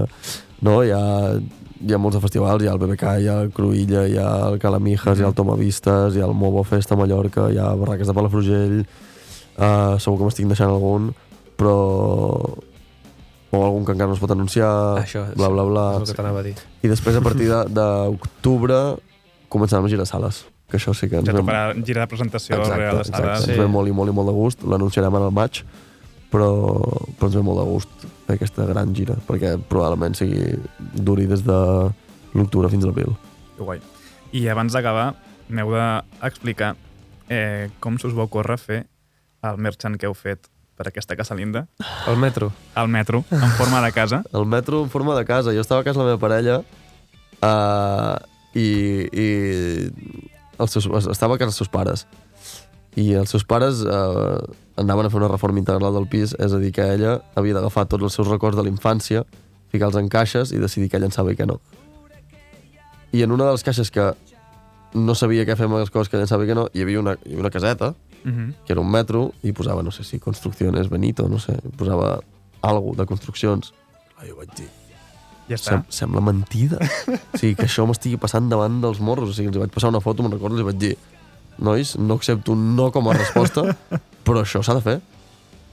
No, 0.64 0.78
hi 0.86 0.92
ha, 0.94 1.02
hi 1.84 1.92
ha 1.92 1.98
molts 2.00 2.16
de 2.16 2.22
festivals, 2.22 2.62
hi 2.62 2.68
ha 2.70 2.76
el 2.76 2.78
BBK, 2.80 3.16
hi 3.20 3.28
ha 3.28 3.40
el 3.42 3.50
Cruïlla, 3.52 4.06
hi 4.08 4.16
ha 4.22 4.28
el 4.52 4.60
Calamijas, 4.62 5.18
hi 5.18 5.24
ha 5.26 5.32
el 5.32 5.34
Tomavistes, 5.36 6.14
hi 6.16 6.22
ha 6.22 6.28
el 6.30 6.36
Mobo 6.38 6.62
Fest 6.64 6.92
a 6.94 6.96
Mallorca, 6.96 7.50
hi 7.52 7.58
ha 7.58 7.72
Barraques 7.76 8.06
de 8.08 8.14
Palafrugell, 8.16 8.78
uh, 9.58 9.98
segur 9.98 10.20
que 10.22 10.30
m'estic 10.30 10.46
deixant 10.48 10.70
algun, 10.72 11.10
però 11.58 11.74
o 13.54 13.64
algun 13.64 13.84
que 13.84 13.92
encara 13.92 14.08
no 14.08 14.14
es 14.14 14.20
pot 14.20 14.30
anunciar, 14.34 14.70
això 15.02 15.24
bla, 15.36 15.48
bla, 15.48 15.64
bla. 15.64 15.84
és 15.96 16.00
el 16.02 16.06
que 16.14 16.18
t'anava 16.22 16.40
a 16.40 16.42
dir. 16.42 16.54
I 16.82 16.88
després, 16.88 17.16
a 17.16 17.20
partir 17.24 17.48
de- 17.48 17.64
d'octubre, 17.74 18.96
començarem 19.48 19.84
a 19.86 19.88
girar 19.88 20.06
sales. 20.06 20.44
Que 20.68 20.78
això 20.78 20.94
sí 20.96 21.08
que 21.08 21.16
ens 21.20 21.28
ja 21.28 21.34
tocarà 21.36 21.74
gira 21.84 22.00
de 22.02 22.06
presentació 22.10 22.56
exacte, 22.56 22.78
real 22.80 22.96
de 22.96 23.02
exacte. 23.02 23.22
sales. 23.22 23.44
Ens 23.48 23.54
Sí. 23.54 23.60
ve 23.60 23.66
molt 23.68 23.88
i 23.88 23.92
molt 23.92 24.10
i 24.10 24.14
molt 24.14 24.28
de 24.28 24.34
gust. 24.34 24.62
L'anunciarem 24.64 25.14
ara 25.14 25.26
al 25.26 25.32
maig, 25.32 25.62
però, 26.32 26.48
però 27.18 27.26
ens 27.28 27.36
ve 27.36 27.42
molt 27.42 27.60
de 27.60 27.66
gust 27.70 28.06
fer 28.26 28.36
aquesta 28.36 28.64
gran 28.66 28.94
gira, 28.94 29.14
perquè 29.28 29.58
probablement 29.68 30.14
sigui 30.16 30.56
duri 30.94 31.26
des 31.26 31.44
de 31.44 31.58
l'octubre 32.34 32.68
fins 32.70 32.84
a 32.84 32.86
l'abril. 32.88 33.14
Guai. 33.58 33.80
I 34.32 34.48
abans 34.48 34.72
d'acabar, 34.72 35.14
m'heu 35.48 35.70
d'explicar 35.70 36.74
eh, 37.28 37.70
com 37.80 37.96
s'us 37.98 38.14
va 38.16 38.24
ocórrer 38.24 38.58
fer 38.58 38.86
el 39.44 39.56
merchant 39.58 39.96
que 40.00 40.06
heu 40.06 40.14
fet 40.14 40.48
per 40.76 40.88
aquesta 40.88 41.16
casa 41.16 41.34
linda, 41.34 41.66
El 42.06 42.16
metro. 42.16 42.52
al 42.74 42.88
metro, 42.88 43.24
en 43.30 43.50
forma 43.58 43.80
de 43.80 43.92
casa. 43.92 44.24
El 44.32 44.46
metro 44.46 44.82
en 44.82 44.90
forma 44.90 45.14
de 45.14 45.24
casa. 45.24 45.52
Jo 45.52 45.60
estava 45.60 45.82
a 45.82 45.84
casa 45.84 46.00
de 46.00 46.04
la 46.04 46.10
meva 46.12 46.20
parella 46.20 46.58
uh, 47.42 48.16
i, 48.54 49.06
i 49.12 49.28
els 50.58 50.74
seus, 50.74 50.88
estava 51.10 51.34
a 51.34 51.38
casa 51.38 51.50
dels 51.52 51.60
seus 51.62 51.70
pares. 51.70 52.06
I 52.96 53.12
els 53.18 53.30
seus 53.30 53.44
pares 53.44 53.82
uh, 53.82 54.38
anaven 54.78 55.06
a 55.06 55.10
fer 55.10 55.18
una 55.18 55.30
reforma 55.30 55.58
integral 55.58 55.94
del 55.94 56.06
pis, 56.10 56.34
és 56.38 56.52
a 56.52 56.60
dir, 56.62 56.72
que 56.74 56.84
ella 56.94 57.20
havia 57.34 57.54
d'agafar 57.56 57.86
tots 57.90 58.06
els 58.06 58.14
seus 58.14 58.28
records 58.30 58.58
de 58.58 58.66
la 58.66 58.70
infància, 58.70 59.24
ficar-los 59.74 59.98
en 59.98 60.10
caixes 60.10 60.52
i 60.54 60.60
decidir 60.62 60.90
què 60.92 61.00
llançava 61.02 61.34
i 61.34 61.38
què 61.38 61.46
no. 61.46 61.60
I 63.14 63.22
en 63.22 63.34
una 63.34 63.46
de 63.46 63.54
les 63.54 63.62
caixes 63.66 63.90
que 63.94 64.12
no 64.94 65.14
sabia 65.18 65.44
què 65.46 65.56
fer 65.58 65.66
amb 65.66 65.78
les 65.78 65.90
coses 65.90 66.10
que 66.10 66.18
llançava 66.18 66.46
i 66.46 66.50
què 66.50 66.54
no, 66.58 66.68
hi 66.74 66.82
havia 66.82 67.00
una, 67.02 67.16
hi 67.24 67.32
havia 67.32 67.46
una 67.46 67.50
caseta, 67.54 67.92
Uh 68.24 68.30
-huh. 68.30 68.54
que 68.64 68.72
era 68.72 68.80
un 68.80 68.90
metro, 68.90 69.32
i 69.42 69.52
posava, 69.52 69.82
no 69.82 69.90
sé 69.90 70.04
si 70.04 70.18
Construcciones 70.18 70.88
Benito, 70.88 71.28
no 71.28 71.38
sé, 71.38 71.58
posava 71.76 72.20
algo 72.62 72.94
de 72.96 73.06
construccions. 73.06 73.74
Clar, 74.14 74.28
jo 74.28 74.36
vaig 74.36 74.48
dir, 74.56 74.68
Ja 75.48 75.56
està. 75.56 75.70
Sem 75.70 75.84
sembla 75.90 76.22
mentida. 76.24 76.78
O 77.34 77.38
sigui, 77.38 77.54
que 77.58 77.66
això 77.66 77.84
m'estigui 77.86 78.16
passant 78.16 78.48
davant 78.48 78.80
dels 78.80 79.00
morros. 79.04 79.28
O 79.28 79.36
sigui, 79.36 79.48
els 79.48 79.60
vaig 79.60 79.72
passar 79.74 79.90
una 79.92 80.00
foto, 80.00 80.24
me'n 80.24 80.32
recordo, 80.32 80.56
i 80.56 80.62
els 80.62 80.70
vaig 80.70 80.78
dir 80.80 80.94
nois, 81.58 81.96
no 81.98 82.14
accepto 82.14 82.54
un 82.54 82.74
no 82.76 82.90
com 82.94 83.10
a 83.10 83.16
resposta, 83.16 83.76
però 84.26 84.42
això 84.42 84.62
s'ha 84.64 84.78
de 84.78 84.84
fer. 84.84 84.96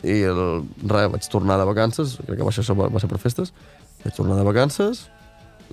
I 0.04 0.18
el, 0.28 0.42
res, 0.90 1.08
vaig 1.14 1.30
tornar 1.32 1.60
de 1.62 1.66
vacances, 1.70 2.18
crec 2.26 2.42
que 2.42 2.46
va 2.46 2.52
ser, 2.52 2.66
va 2.74 3.02
ser 3.02 3.10
per 3.10 3.22
festes, 3.22 3.54
vaig 4.04 4.16
tornar 4.18 4.38
de 4.40 4.46
vacances, 4.46 5.06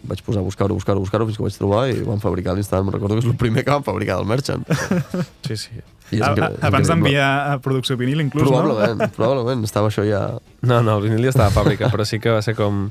vaig 0.07 0.23
posar 0.27 0.41
a 0.43 0.47
buscar-ho, 0.47 0.75
buscar-ho, 0.77 1.01
buscar-ho, 1.03 1.27
fins 1.29 1.39
que 1.39 1.43
ho 1.43 1.47
vaig 1.49 1.59
trobar 1.59 1.83
i 1.91 1.99
ho 2.03 2.09
vam 2.09 2.21
fabricar 2.23 2.53
a 2.53 2.59
l'instant. 2.59 2.85
Me'n 2.87 2.95
recordo 2.95 3.17
que 3.19 3.25
és 3.25 3.29
el 3.31 3.37
primer 3.41 3.65
que 3.67 3.75
vam 3.75 3.85
fabricar 3.87 4.19
del 4.21 4.29
Merchant. 4.31 4.65
Sí, 5.49 5.57
sí. 5.57 5.79
I 6.13 6.19
és 6.19 6.25
A, 6.25 6.33
a, 6.33 6.49
abans 6.69 6.89
d'enviar 6.89 7.29
a 7.53 7.55
producció 7.65 7.97
vinil, 8.01 8.21
inclús, 8.21 8.49
Probablement, 8.49 9.13
probablement. 9.17 9.65
Estava 9.65 9.89
això 9.93 10.05
ja... 10.05 10.23
No, 10.65 10.81
no, 10.85 10.99
el 10.99 11.07
vinil 11.09 11.25
ja 11.25 11.33
estava 11.35 11.49
a 11.49 11.55
fàbrica, 11.55 11.89
però 11.93 12.05
sí 12.09 12.21
que 12.21 12.33
va 12.33 12.43
ser 12.45 12.57
com... 12.59 12.89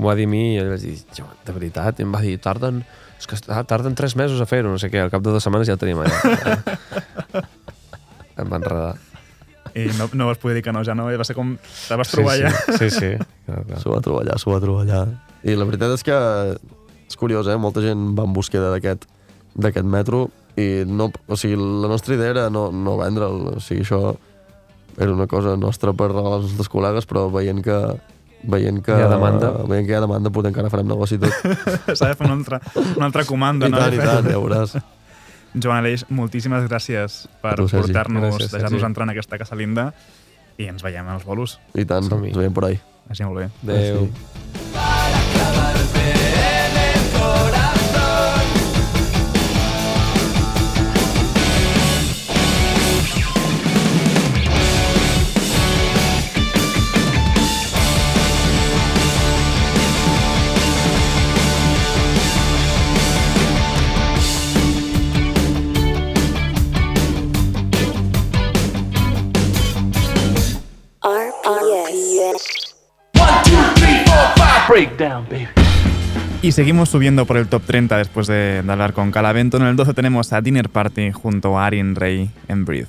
M'ho 0.00 0.08
va 0.08 0.16
dir 0.16 0.24
a 0.26 0.30
mi 0.32 0.42
i 0.54 0.56
jo 0.56 0.64
li 0.64 0.70
vaig 0.72 0.84
dir, 0.86 0.94
"Jo, 1.18 1.26
de 1.44 1.52
veritat, 1.52 1.98
i 2.00 2.06
em 2.06 2.14
va 2.14 2.22
dir, 2.24 2.38
tarden, 2.40 2.80
és 3.20 3.28
que 3.28 3.36
ah, 3.52 3.60
tarden 3.68 3.94
tres 3.98 4.16
mesos 4.16 4.40
a 4.40 4.46
fer-ho, 4.48 4.70
no 4.72 4.80
sé 4.80 4.88
què, 4.88 5.02
al 5.02 5.10
cap 5.12 5.20
de 5.20 5.34
dues 5.34 5.44
setmanes 5.44 5.68
ja 5.68 5.76
el 5.76 5.82
tenim 5.82 6.00
allà. 6.00 6.16
em 8.40 8.48
va 8.48 8.60
enredar. 8.62 8.94
no? 8.96 9.10
I 9.74 9.86
no, 9.98 10.08
no 10.14 10.26
vas 10.26 10.38
poder 10.40 10.56
dir 10.56 10.64
que 10.64 10.72
no, 10.72 10.82
ja 10.84 10.96
no, 10.96 11.06
va 11.06 11.26
ser 11.26 11.36
com... 11.36 11.52
Te 11.86 11.98
vas 12.00 12.10
trobar 12.10 12.36
sí, 12.38 12.42
ja. 12.42 12.50
Sí, 12.78 12.88
sí. 12.88 12.90
sí. 12.96 13.10
Clar, 13.46 13.60
clar. 13.68 13.82
S'ho 13.82 13.92
va 13.92 14.00
trobar 14.04 14.24
allà, 14.24 14.38
s'ho 14.40 14.54
va 14.54 14.60
trobar 14.62 14.86
allà. 14.86 15.02
I 15.44 15.54
la 15.56 15.64
veritat 15.68 15.94
és 15.96 16.04
que 16.06 16.16
és 17.10 17.16
curiós, 17.18 17.48
eh? 17.48 17.56
Molta 17.58 17.82
gent 17.84 18.10
va 18.18 18.26
en 18.28 18.34
búsqueda 18.36 18.70
d'aquest 18.74 19.06
d'aquest 19.60 19.86
metro 19.86 20.28
i 20.60 20.84
no, 20.86 21.08
o 21.26 21.36
sigui, 21.38 21.56
la 21.58 21.88
nostra 21.90 22.14
idea 22.14 22.30
era 22.30 22.44
no, 22.52 22.68
no 22.70 22.96
vendre'l, 23.00 23.56
o 23.56 23.60
sigui, 23.62 23.82
això 23.82 24.14
era 25.00 25.10
una 25.12 25.26
cosa 25.30 25.56
nostra 25.58 25.92
per 25.96 26.10
regalar 26.12 26.38
als 26.38 26.50
nostres 26.50 26.70
col·legues, 26.70 27.06
però 27.08 27.26
veient 27.32 27.62
que 27.64 27.76
veient 28.50 28.78
que 28.84 28.94
Hi 28.94 29.02
ha 29.04 29.08
demanda. 29.10 29.50
veient 29.68 29.86
que 29.88 29.92
hi 29.92 29.98
ha 29.98 30.00
demanda, 30.04 30.30
potser 30.32 30.52
encara 30.52 30.70
farem 30.72 30.88
negoci 30.88 31.18
i 31.18 31.22
tot. 31.24 31.34
S'ha 31.98 32.12
de 32.12 32.16
fer 32.16 32.28
una 32.28 32.36
altra, 32.38 32.60
una 32.96 33.08
altra 33.10 33.26
comanda, 33.28 33.68
I 33.68 33.74
no? 33.74 33.82
tant, 33.82 33.96
i 33.96 34.00
tant, 34.00 34.30
ja 34.30 34.38
veuràs. 34.38 34.76
Joan 35.62 35.80
Aleix, 35.82 36.06
moltíssimes 36.14 36.68
gràcies 36.70 37.24
per 37.42 37.56
portar-nos, 37.58 38.38
deixar-nos 38.52 38.86
entrar 38.86 39.08
en 39.08 39.16
aquesta 39.16 39.40
casa 39.40 39.58
linda 39.58 39.90
i 40.60 40.70
ens 40.70 40.84
veiem 40.86 41.10
els 41.16 41.26
bolos. 41.26 41.58
I 41.74 41.84
tant, 41.90 42.06
ens 42.06 42.38
veiem 42.38 42.54
por 42.54 42.70
ahí. 42.70 42.78
Vagi 43.10 43.26
molt 43.26 43.42
bé. 43.42 43.50
Adéu. 43.66 44.06
Sí. 44.06 45.09
acabar 45.40 45.99
Breakdown, 74.80 75.26
baby. 75.28 75.46
Y 76.40 76.52
seguimos 76.52 76.88
subiendo 76.88 77.26
por 77.26 77.36
el 77.36 77.48
top 77.48 77.62
30 77.66 77.98
después 77.98 78.26
de, 78.26 78.62
de 78.62 78.72
hablar 78.72 78.94
con 78.94 79.10
Calavento. 79.10 79.58
En 79.58 79.64
el 79.64 79.76
12 79.76 79.92
tenemos 79.92 80.32
a 80.32 80.40
Dinner 80.40 80.70
Party 80.70 81.12
junto 81.12 81.58
a 81.58 81.66
Arin 81.66 81.94
Rey 81.94 82.30
en 82.48 82.64
Breathe. 82.64 82.86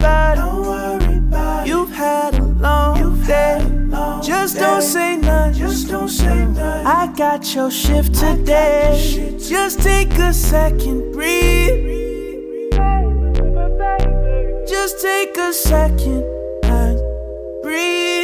Don't 0.00 0.66
worry 0.66 1.16
about 1.16 1.66
it. 1.66 1.70
You've 1.70 1.94
had 1.96 2.34
a 2.34 2.42
long 2.42 3.22
day. 3.26 3.58
Just 4.22 4.58
don't 4.58 4.82
say 4.82 5.16
nothing. 5.16 5.54
Just 5.54 5.90
don't 5.90 6.10
say 6.10 6.44
nothing. 6.44 6.86
I 6.86 7.10
got 7.16 7.54
your 7.54 7.70
shift 7.70 8.14
today. 8.14 9.38
Just 9.38 9.80
take 9.80 10.12
a 10.18 10.34
second, 10.34 11.10
breathe. 11.14 12.70
Just 14.68 15.00
take 15.00 15.38
a 15.38 15.54
second 15.54 16.22
and. 16.64 17.00
Breathe. 17.62 18.23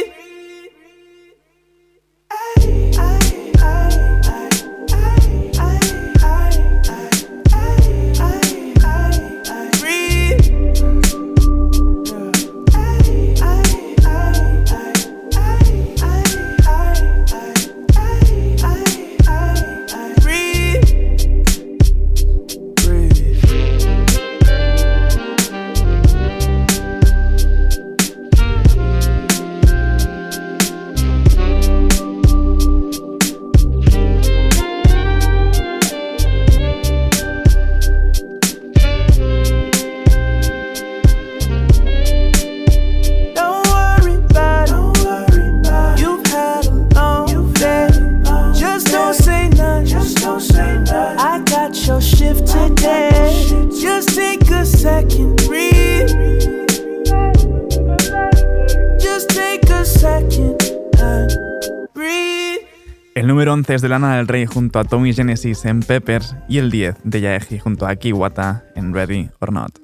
De 63.81 63.89
Lana 63.89 64.17
del 64.17 64.27
Rey 64.27 64.45
junto 64.45 64.79
a 64.79 64.83
Tommy 64.83 65.13
Genesis 65.13 65.65
en 65.65 65.81
Peppers 65.81 66.35
y 66.47 66.59
el 66.59 66.69
10 66.69 66.97
de 67.03 67.21
Yaeji 67.21 67.59
junto 67.59 67.87
a 67.87 67.95
Kiwata 67.95 68.63
en 68.75 68.93
Ready 68.93 69.29
or 69.39 69.51
Not. 69.51 69.79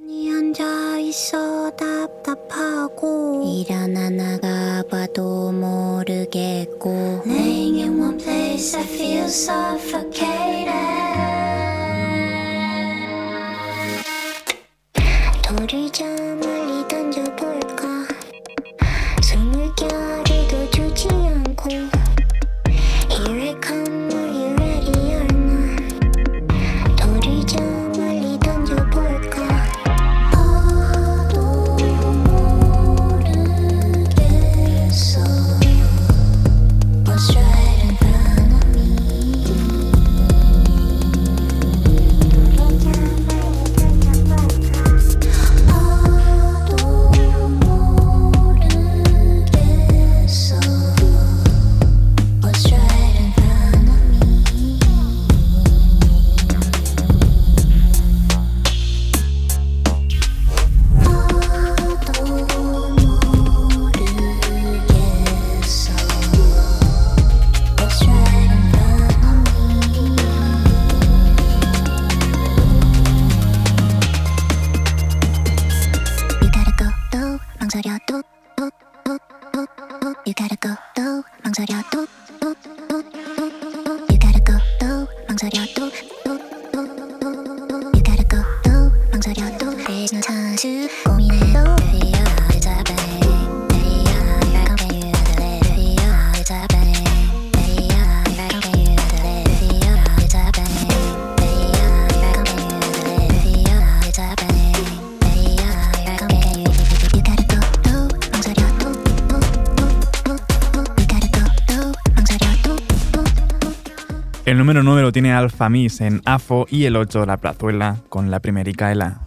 9 115.38 115.44
lo 115.44 115.50
tiene 115.50 115.54
Alfa 115.54 115.70
Miss 115.70 116.02
en 116.02 116.22
AFO 116.26 116.66
y 116.70 116.86
el 116.86 116.96
8 116.96 117.26
La 117.26 117.38
Plazuela 117.38 117.98
con 118.10 118.32
la 118.32 118.40
primerica 118.40 118.92
Ela. 118.92 119.22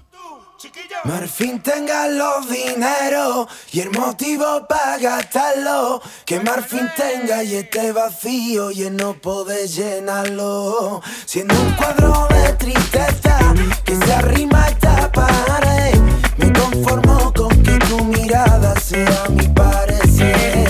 Marfin 1.04 1.60
tenga 1.60 2.08
los 2.08 2.50
dineros 2.50 3.46
y 3.72 3.80
el 3.80 3.90
motivo 3.90 4.66
para 4.68 4.98
gastarlo. 4.98 6.02
Que 6.26 6.40
Marfin 6.40 6.88
tenga 6.96 7.42
y 7.42 7.54
esté 7.56 7.92
vacío 7.92 8.70
y 8.70 8.90
no 8.90 9.14
puede 9.14 9.66
llenarlo. 9.66 11.00
Siendo 11.24 11.54
un 11.54 11.72
cuadro 11.74 12.28
de 12.28 12.52
tristeza 12.54 13.38
que 13.84 13.96
se 13.96 14.12
arrima 14.12 14.64
a 14.64 14.68
esta 14.68 15.12
pared. 15.12 15.98
Me 16.36 16.52
conformo 16.52 17.32
con 17.32 17.50
que 17.62 17.78
tu 17.88 18.04
mirada 18.04 18.74
sea 18.78 19.24
mi 19.30 19.48
parecer. 19.48 20.68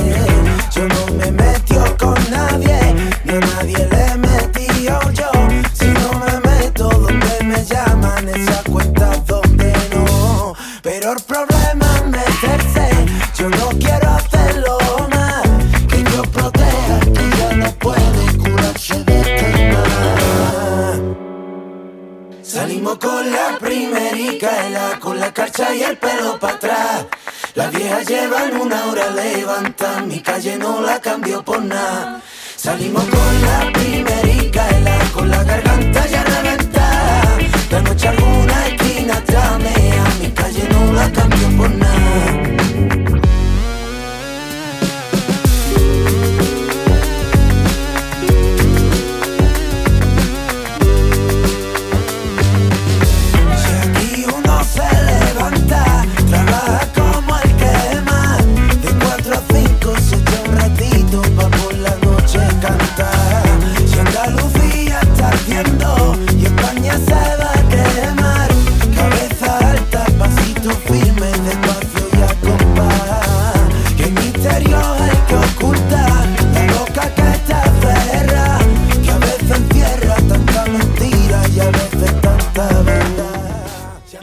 Yo 0.72 0.86
no 0.86 1.14
me 1.14 1.32
metió 1.32 1.96
con 1.98 2.18
nadie, 2.30 2.94
ni 3.24 3.32
a 3.34 3.40
nadie 3.40 3.89
Las 27.60 27.72
viejas 27.72 28.08
llevan 28.08 28.56
una 28.56 28.86
hora 28.86 29.10
levantan, 29.10 30.08
mi 30.08 30.20
calle 30.20 30.56
no 30.56 30.80
la 30.80 30.98
cambio 30.98 31.44
por 31.44 31.62
nada. 31.62 32.22
Salimos 32.56 33.04
con 33.04 33.42
la 33.42 33.70
primerica, 33.70 34.66
ela 34.70 34.96
con 35.12 35.28
la 35.28 35.44
garganta 35.44 36.06
ya 36.06 36.24
reventada. 36.24 37.36
La 37.70 37.82
noche 37.82 38.08
alguna 38.08 38.66
esquina 38.66 39.22
tramea, 39.26 40.04
mi 40.22 40.30
calle 40.30 40.66
no 40.70 40.92
la 40.94 41.12
cambio 41.12 41.48
por 41.58 41.70
nada. 41.70 41.89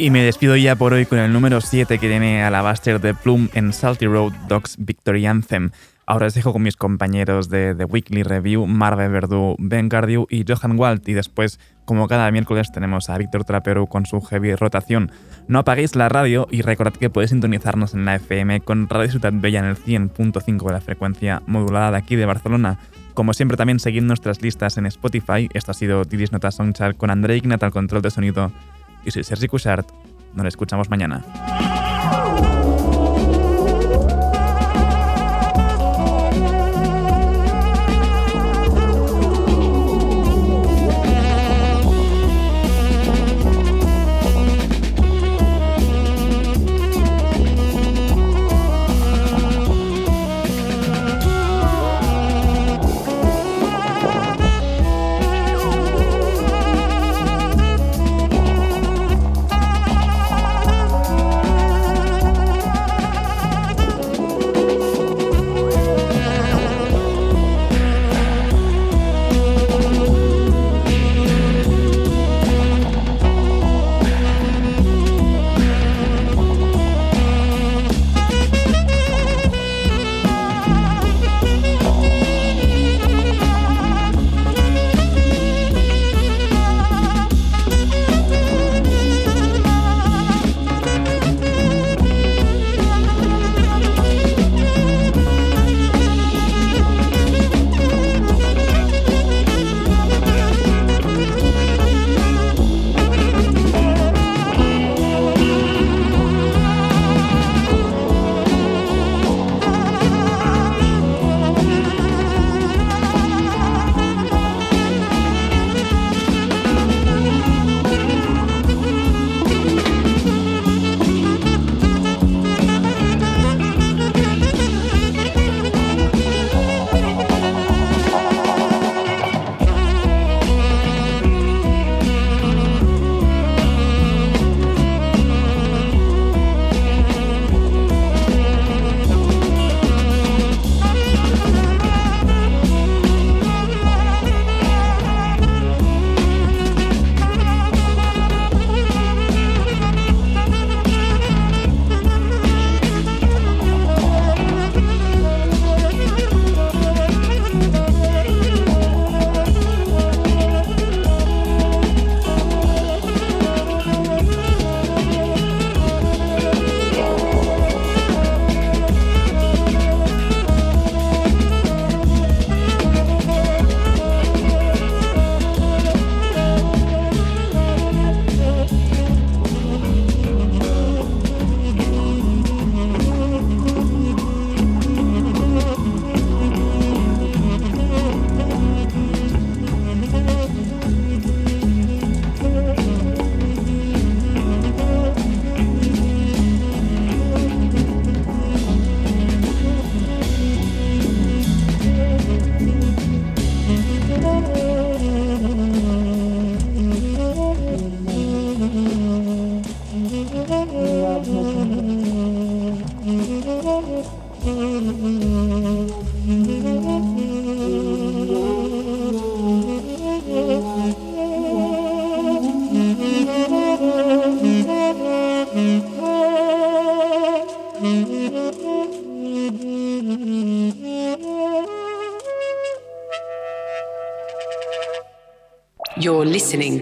Y 0.07 0.09
me 0.09 0.23
despido 0.23 0.55
ya 0.55 0.77
por 0.77 0.93
hoy 0.93 1.05
con 1.05 1.19
el 1.19 1.33
número 1.33 1.59
7 1.59 1.99
que 1.99 2.07
tiene 2.07 2.41
Alabaster 2.41 3.01
de 3.01 3.13
Plum 3.13 3.49
en 3.53 3.73
Salty 3.73 4.05
Road 4.05 4.31
Dogs 4.47 4.77
Victory 4.79 5.25
Anthem. 5.25 5.71
Ahora 6.05 6.27
os 6.27 6.33
dejo 6.33 6.53
con 6.53 6.63
mis 6.63 6.77
compañeros 6.77 7.49
de 7.49 7.75
The 7.75 7.83
Weekly 7.83 8.23
Review, 8.23 8.67
Marve 8.67 9.09
Verdú, 9.09 9.57
Ben 9.59 9.89
Gardiu 9.89 10.25
y 10.29 10.45
Johan 10.47 10.79
Walt. 10.79 11.05
Y 11.09 11.13
después, 11.13 11.59
como 11.83 12.07
cada 12.07 12.31
miércoles, 12.31 12.71
tenemos 12.71 13.09
a 13.09 13.17
Víctor 13.17 13.43
Trapero 13.43 13.85
con 13.87 14.05
su 14.05 14.21
heavy 14.21 14.55
rotación. 14.55 15.11
No 15.49 15.59
apaguéis 15.59 15.97
la 15.97 16.07
radio 16.07 16.47
y 16.49 16.61
recordad 16.61 16.93
que 16.93 17.09
podéis 17.09 17.31
sintonizarnos 17.31 17.93
en 17.93 18.05
la 18.05 18.15
FM 18.15 18.61
con 18.61 18.87
Radio 18.87 19.11
Ciutat 19.11 19.33
Bella 19.41 19.59
en 19.59 19.65
el 19.65 19.75
100.5 19.75 20.67
de 20.67 20.71
la 20.71 20.79
frecuencia 20.79 21.43
modulada 21.47 21.91
de 21.91 21.97
aquí 21.97 22.15
de 22.15 22.25
Barcelona. 22.25 22.79
Como 23.13 23.33
siempre, 23.33 23.57
también 23.57 23.81
seguid 23.81 24.03
nuestras 24.03 24.41
listas 24.41 24.77
en 24.77 24.85
Spotify. 24.85 25.49
Esto 25.53 25.71
ha 25.71 25.73
sido 25.73 26.05
Didis 26.05 26.31
Nota 26.31 26.51
Songchart 26.51 26.95
con 26.95 27.09
André 27.09 27.35
Ignat 27.35 27.69
control 27.71 28.01
de 28.01 28.11
sonido. 28.11 28.53
Y 29.07 29.11
soy 29.11 29.23
Sergi 29.23 29.47
Cushart. 29.47 29.89
Nos 30.33 30.47
escuchamos 30.47 30.89
mañana. 30.89 31.23